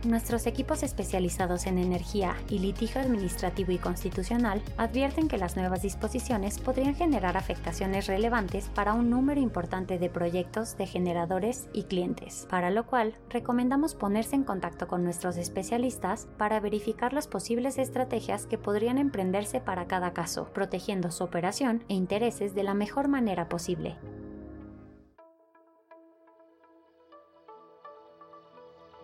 Nuestros 0.06 0.48
equipos 0.48 0.84
especializados 0.84 1.66
en 1.66 1.78
energía 1.78 2.36
y 2.50 2.60
litigio 2.60 3.00
administrativo 3.00 3.72
y 3.72 3.78
constitucional 3.78 4.62
advierten 4.76 5.30
que 5.30 5.38
las 5.38 5.56
nuevas 5.56 5.82
disposiciones 5.82 6.60
podrían 6.60 6.94
generar 6.94 7.38
afectaciones 7.38 8.08
relevantes 8.08 8.68
para 8.76 8.96
un 8.96 9.10
número 9.10 9.40
importante 9.40 10.00
de 10.00 10.10
proyectos 10.10 10.76
de 10.76 10.88
generadores 10.88 11.70
y 11.72 11.84
clientes, 11.84 12.48
para 12.50 12.70
lo 12.70 12.86
cual 12.86 13.16
recomendamos 13.30 13.96
ponerse 13.96 14.36
en 14.36 14.44
contacto 14.44 14.90
con 14.90 15.06
nuestros 15.06 15.38
especialistas 15.38 16.28
para 16.38 16.60
verificar 16.60 17.14
las 17.14 17.28
posibles 17.28 17.78
estrategias 17.78 18.46
que 18.46 18.58
podrían 18.58 18.98
emprenderse 18.98 19.62
para 19.62 19.88
cada 19.88 20.12
caso, 20.12 20.50
protegiendo 20.54 21.12
su 21.12 21.24
operación 21.24 21.86
e 21.88 21.94
intereses 21.94 22.54
de 22.54 22.64
la 22.64 22.74
mejor 22.74 23.08
manera 23.08 23.48
posible. 23.48 23.96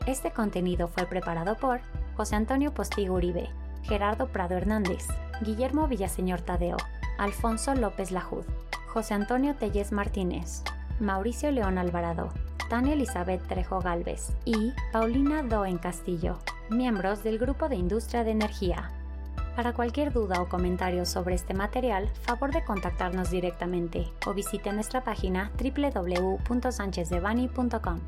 Este 0.10 0.32
contenido 0.32 0.88
fue 0.88 1.06
preparado 1.06 1.56
por 1.56 1.82
José 2.18 2.36
Antonio 2.36 2.74
Postigo 2.74 3.14
Uribe, 3.14 3.48
Gerardo 3.84 4.30
Prado 4.30 4.56
Hernández, 4.56 5.06
Guillermo 5.42 5.88
Villaseñor 5.88 6.42
Tadeo, 6.42 6.78
Alfonso 7.20 7.76
López 7.76 8.10
Lajud, 8.10 8.44
José 8.88 9.14
Antonio 9.14 9.54
Telles 9.54 9.92
Martínez, 9.92 10.64
Mauricio 11.00 11.52
León 11.52 11.78
Alvarado, 11.78 12.30
Tania 12.70 12.94
Elizabeth 12.94 13.48
Trejo 13.48 13.82
Galvez 13.82 14.34
y 14.46 14.74
Paulina 14.92 15.44
Doen 15.44 15.78
Castillo, 15.78 16.40
miembros 16.72 17.24
del 17.24 17.38
Grupo 17.38 17.70
de 17.70 17.76
Industria 17.76 18.24
de 18.24 18.32
Energía. 18.32 18.90
Para 19.56 19.74
cualquier 19.74 20.12
duda 20.12 20.42
o 20.42 20.50
comentario 20.50 21.06
sobre 21.06 21.36
este 21.36 21.54
material, 21.54 22.10
favor 22.24 22.52
de 22.52 22.66
contactarnos 22.66 23.30
directamente 23.30 24.12
o 24.26 24.34
visite 24.34 24.74
nuestra 24.74 25.04
página 25.04 25.52
www.sanchezdevani.com. 25.60 28.00